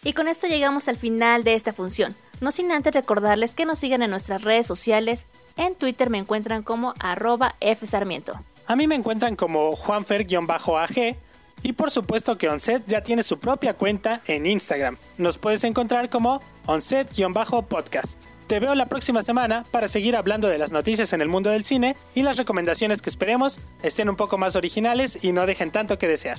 Y 0.05 0.13
con 0.13 0.29
esto 0.29 0.47
llegamos 0.47 0.87
al 0.89 0.99
final 0.99 1.43
de 1.43 1.55
esta 1.55 1.73
función. 1.73 2.15
No 2.43 2.53
sin 2.53 2.71
antes 2.71 2.93
recordarles 2.93 3.55
que 3.55 3.65
nos 3.65 3.79
sigan 3.79 4.03
en 4.03 4.11
nuestras 4.11 4.43
redes 4.43 4.67
sociales. 4.67 5.25
En 5.57 5.75
Twitter 5.75 6.11
me 6.11 6.19
encuentran 6.19 6.63
como 6.63 6.93
arroba 7.01 7.55
fsarmiento. 7.63 8.39
A 8.67 8.77
mí 8.77 8.87
me 8.87 8.95
encuentran 8.95 9.37
como 9.37 9.75
juanfer-ag 9.75 11.17
Y 11.63 11.73
por 11.73 11.91
supuesto 11.91 12.37
que 12.37 12.51
Onset 12.51 12.85
ya 12.87 13.03
tiene 13.03 13.23
su 13.23 13.41
propia 13.41 13.73
cuenta 13.73 14.21
en 14.27 14.45
Instagram. 14.45 14.99
Nos 15.17 15.39
puedes 15.39 15.65
encontrar 15.65 16.11
como 16.11 16.43
onset-podcast. 16.67 18.38
Te 18.49 18.61
veo 18.61 18.75
la 18.75 18.87
próxima 18.87 19.21
semana 19.21 19.65
para 19.71 19.89
seguir 19.89 20.17
hablando 20.17 20.49
de 20.49 20.57
las 20.57 20.73
noticias 20.73 21.13
en 21.13 21.21
el 21.21 21.29
mundo 21.29 21.51
del 21.51 21.67
cine 21.67 21.97
y 22.15 22.23
las 22.23 22.39
recomendaciones 22.39 23.03
que 23.03 23.11
esperemos 23.11 23.61
estén 23.83 24.09
un 24.09 24.17
poco 24.17 24.39
más 24.39 24.57
originales 24.57 25.23
y 25.23 25.33
no 25.33 25.45
dejen 25.45 25.71
tanto 25.71 25.99
que 25.99 26.09
desear. 26.09 26.39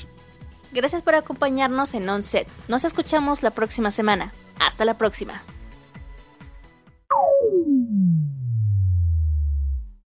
Gracias 0.72 1.04
por 1.04 1.14
acompañarnos 1.14 1.94
en 1.94 2.10
OnSet. 2.10 2.48
Nos 2.68 2.84
escuchamos 2.84 3.44
la 3.44 3.52
próxima 3.52 3.92
semana. 3.92 4.34
Hasta 4.60 4.86
la 4.86 4.98
próxima. 4.98 5.44